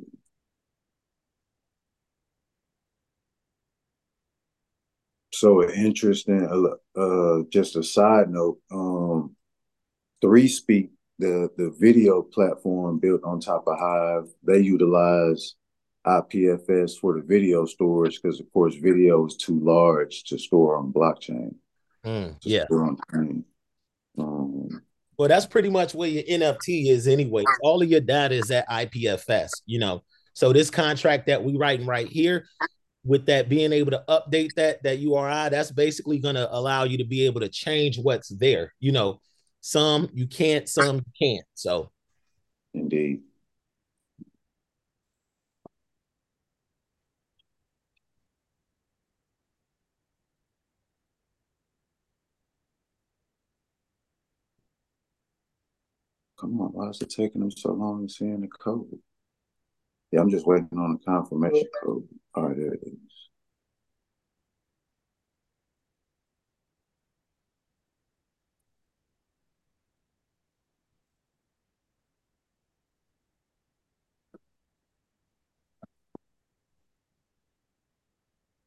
So 5.33 5.69
interesting. 5.71 6.45
Uh, 6.45 6.99
uh, 6.99 7.43
just 7.49 7.75
a 7.77 7.83
side 7.83 8.29
note. 8.29 8.59
Um, 8.71 9.35
Three 10.21 10.47
Speak, 10.47 10.91
the 11.17 11.49
the 11.57 11.73
video 11.79 12.21
platform 12.21 12.99
built 12.99 13.23
on 13.23 13.39
top 13.39 13.63
of 13.67 13.79
Hive, 13.79 14.27
they 14.43 14.59
utilize 14.59 15.55
IPFS 16.05 16.99
for 16.99 17.15
the 17.15 17.21
video 17.21 17.65
storage 17.65 18.19
because, 18.21 18.39
of 18.39 18.51
course, 18.51 18.75
video 18.75 19.25
is 19.25 19.35
too 19.35 19.59
large 19.59 20.23
to 20.23 20.37
store 20.37 20.77
on 20.77 20.91
blockchain. 20.91 21.55
Mm, 22.05 22.35
yeah. 22.43 22.65
On 22.71 23.45
um, 24.17 24.81
well, 25.17 25.29
that's 25.29 25.45
pretty 25.45 25.69
much 25.69 25.93
where 25.93 26.09
your 26.09 26.23
NFT 26.23 26.87
is 26.87 27.07
anyway. 27.07 27.43
All 27.61 27.81
of 27.81 27.89
your 27.89 28.01
data 28.01 28.35
is 28.35 28.49
at 28.49 28.67
IPFS, 28.67 29.49
you 29.65 29.79
know. 29.79 30.03
So 30.33 30.53
this 30.53 30.69
contract 30.69 31.27
that 31.27 31.43
we 31.43 31.57
writing 31.57 31.85
right 31.85 32.07
here, 32.07 32.45
with 33.03 33.25
that 33.25 33.49
being 33.49 33.73
able 33.73 33.91
to 33.91 34.03
update 34.07 34.53
that 34.55 34.81
that 34.83 34.99
URI, 34.99 35.49
that's 35.49 35.71
basically 35.71 36.19
going 36.19 36.35
to 36.35 36.51
allow 36.53 36.83
you 36.83 36.97
to 36.97 37.05
be 37.05 37.25
able 37.25 37.41
to 37.41 37.49
change 37.49 37.99
what's 37.99 38.29
there. 38.29 38.73
You 38.79 38.91
know, 38.91 39.19
some 39.59 40.09
you 40.13 40.27
can't, 40.27 40.67
some 40.67 40.97
you 40.97 41.11
can't. 41.21 41.45
So, 41.53 41.91
indeed. 42.73 43.21
Come 56.41 56.59
on, 56.59 56.69
why 56.69 56.89
is 56.89 56.99
it 56.99 57.11
taking 57.11 57.41
them 57.41 57.51
so 57.51 57.71
long 57.71 58.07
to 58.07 58.11
see 58.11 58.25
in 58.25 58.41
the 58.41 58.47
code? 58.47 58.97
Yeah, 60.11 60.21
I'm 60.21 60.29
just 60.31 60.47
waiting 60.47 60.69
on 60.75 60.93
the 60.93 60.99
confirmation 61.05 61.67
code. 61.83 62.07
All 62.33 62.47
right, 62.47 62.57
there 62.57 62.73
it 62.73 62.81
is. 62.83 62.97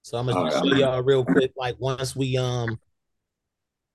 So 0.02 0.18
I'm 0.18 0.26
gonna 0.26 0.48
show 0.52 0.64
y'all 0.66 1.02
real 1.02 1.24
quick, 1.24 1.50
like 1.56 1.74
once 1.80 2.14
we 2.14 2.36
um 2.36 2.78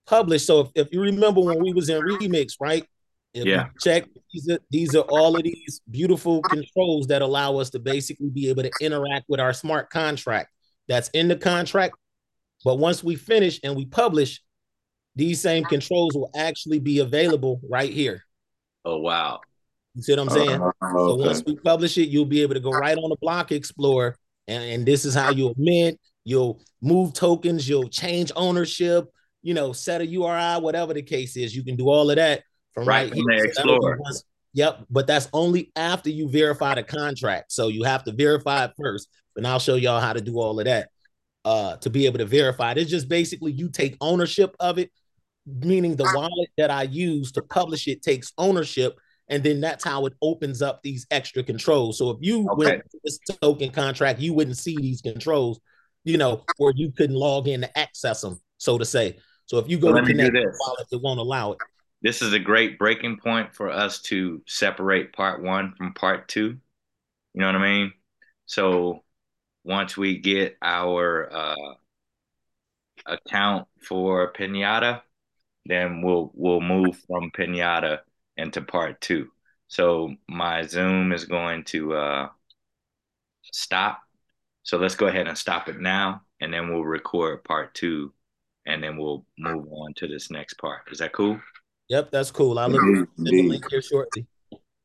publish. 0.05 0.45
So 0.45 0.61
if, 0.61 0.67
if 0.75 0.91
you 0.91 1.01
remember 1.01 1.39
when 1.39 1.63
we 1.63 1.71
was 1.71 1.87
in 1.87 2.01
remix, 2.01 2.55
right? 2.59 2.85
If 3.33 3.45
yeah. 3.45 3.67
check 3.79 4.05
these 4.33 4.49
are 4.49 4.59
these 4.71 4.95
are 4.95 5.03
all 5.03 5.35
of 5.35 5.43
these 5.43 5.81
beautiful 5.89 6.41
controls 6.41 7.07
that 7.07 7.21
allow 7.21 7.57
us 7.57 7.69
to 7.71 7.79
basically 7.79 8.29
be 8.29 8.49
able 8.49 8.63
to 8.63 8.71
interact 8.81 9.25
with 9.27 9.39
our 9.39 9.53
smart 9.53 9.89
contract 9.89 10.49
that's 10.87 11.09
in 11.09 11.27
the 11.27 11.35
contract. 11.35 11.95
But 12.65 12.79
once 12.79 13.03
we 13.03 13.15
finish 13.15 13.59
and 13.63 13.75
we 13.75 13.85
publish, 13.85 14.41
these 15.15 15.39
same 15.41 15.63
controls 15.63 16.15
will 16.15 16.31
actually 16.35 16.79
be 16.79 16.99
available 16.99 17.61
right 17.69 17.91
here. 17.91 18.23
Oh 18.83 18.97
wow. 18.97 19.41
You 19.93 20.01
see 20.01 20.13
what 20.13 20.19
I'm 20.19 20.29
saying? 20.29 20.61
Uh, 20.61 20.71
okay. 20.81 20.95
So 20.95 21.15
once 21.15 21.43
we 21.45 21.55
publish 21.57 21.97
it, 21.97 22.09
you'll 22.09 22.25
be 22.25 22.41
able 22.41 22.55
to 22.55 22.59
go 22.59 22.71
right 22.71 22.97
on 22.97 23.09
the 23.09 23.17
block 23.21 23.51
explorer 23.51 24.15
and, 24.49 24.63
and 24.63 24.85
this 24.85 25.05
is 25.05 25.13
how 25.13 25.29
you 25.29 25.53
amend, 25.57 25.97
you'll 26.23 26.61
move 26.81 27.13
tokens, 27.13 27.69
you'll 27.69 27.89
change 27.89 28.31
ownership, 28.35 29.07
you 29.43 29.53
know, 29.53 29.71
set 29.73 30.01
a 30.01 30.07
URI, 30.07 30.59
whatever 30.59 30.93
the 30.93 31.03
case 31.03 31.37
is. 31.37 31.55
You 31.55 31.63
can 31.63 31.75
do 31.75 31.89
all 31.89 32.09
of 32.09 32.15
that 32.15 32.43
from 32.79 32.87
right, 32.87 33.13
here. 33.13 33.45
Explorer. 33.45 33.99
yep, 34.53 34.85
but 34.89 35.07
that's 35.07 35.29
only 35.33 35.71
after 35.75 36.09
you 36.09 36.29
verify 36.29 36.75
the 36.75 36.83
contract. 36.83 37.51
So 37.51 37.67
you 37.67 37.83
have 37.83 38.03
to 38.05 38.11
verify 38.11 38.65
it 38.65 38.71
first. 38.81 39.07
And 39.35 39.47
I'll 39.47 39.59
show 39.59 39.75
y'all 39.75 40.01
how 40.01 40.13
to 40.13 40.21
do 40.21 40.39
all 40.39 40.59
of 40.59 40.65
that 40.65 40.89
uh, 41.45 41.77
to 41.77 41.89
be 41.89 42.05
able 42.05 42.17
to 42.17 42.25
verify 42.25 42.71
it. 42.71 42.77
It's 42.77 42.91
just 42.91 43.07
basically 43.07 43.53
you 43.53 43.69
take 43.69 43.95
ownership 44.01 44.55
of 44.59 44.79
it, 44.79 44.91
meaning 45.45 45.95
the 45.95 46.11
wallet 46.13 46.49
that 46.57 46.71
I 46.71 46.83
use 46.83 47.31
to 47.33 47.41
publish 47.41 47.87
it 47.87 48.01
takes 48.01 48.33
ownership 48.37 48.97
and 49.29 49.43
then 49.43 49.61
that's 49.61 49.83
how 49.83 50.05
it 50.07 50.13
opens 50.21 50.61
up 50.61 50.81
these 50.81 51.05
extra 51.11 51.43
controls. 51.43 51.97
So 51.97 52.09
if 52.09 52.17
you 52.19 52.49
okay. 52.49 52.65
went 52.65 52.91
to 52.91 52.99
this 53.03 53.19
token 53.41 53.69
contract, 53.69 54.19
you 54.19 54.33
wouldn't 54.33 54.57
see 54.57 54.75
these 54.75 55.01
controls, 55.01 55.59
you 56.03 56.17
know, 56.17 56.43
or 56.57 56.73
you 56.75 56.91
couldn't 56.91 57.15
log 57.15 57.47
in 57.47 57.61
to 57.61 57.77
access 57.77 58.21
them, 58.21 58.39
so 58.57 58.77
to 58.79 58.85
say. 58.85 59.17
So 59.45 59.59
if 59.59 59.69
you 59.69 59.77
go 59.77 59.93
so 59.93 60.01
to 60.01 60.05
connect 60.05 60.33
wallet, 60.33 60.87
it 60.91 61.01
won't 61.01 61.19
allow 61.19 61.53
it. 61.53 61.59
This 62.01 62.21
is 62.21 62.33
a 62.33 62.39
great 62.39 62.79
breaking 62.79 63.17
point 63.17 63.53
for 63.53 63.69
us 63.69 64.01
to 64.03 64.41
separate 64.47 65.11
part 65.13 65.43
one 65.43 65.73
from 65.77 65.93
part 65.93 66.27
two. 66.29 66.57
You 67.33 67.41
know 67.41 67.47
what 67.47 67.55
I 67.55 67.59
mean? 67.59 67.93
So 68.45 69.03
once 69.63 69.97
we 69.97 70.17
get 70.17 70.57
our 70.61 71.31
uh, 71.31 71.73
account 73.05 73.67
for 73.81 74.31
Pinata, 74.33 75.01
then 75.65 76.01
we'll 76.01 76.31
we'll 76.33 76.61
move 76.61 76.97
from 77.07 77.31
Pinata 77.31 77.99
into 78.37 78.61
part 78.61 79.01
two. 79.01 79.29
So 79.67 80.15
my 80.27 80.63
Zoom 80.63 81.11
is 81.11 81.25
going 81.25 81.65
to 81.65 81.93
uh, 81.93 82.29
stop. 83.51 84.01
So 84.63 84.77
let's 84.77 84.95
go 84.95 85.07
ahead 85.07 85.27
and 85.27 85.37
stop 85.37 85.67
it 85.67 85.79
now, 85.79 86.21
and 86.39 86.53
then 86.53 86.69
we'll 86.69 86.83
record 86.85 87.43
part 87.43 87.73
two, 87.73 88.13
and 88.65 88.83
then 88.83 88.97
we'll 88.97 89.25
move 89.37 89.67
on 89.71 89.93
to 89.95 90.07
this 90.07 90.31
next 90.31 90.55
part. 90.55 90.91
Is 90.91 90.99
that 90.99 91.13
cool? 91.13 91.39
Yep, 91.89 92.11
that's 92.11 92.31
cool. 92.31 92.57
I'll 92.59 92.69
look 92.69 92.81
at 92.81 93.07
the 93.17 93.47
link 93.47 93.65
here 93.69 93.81
shortly. 93.81 94.27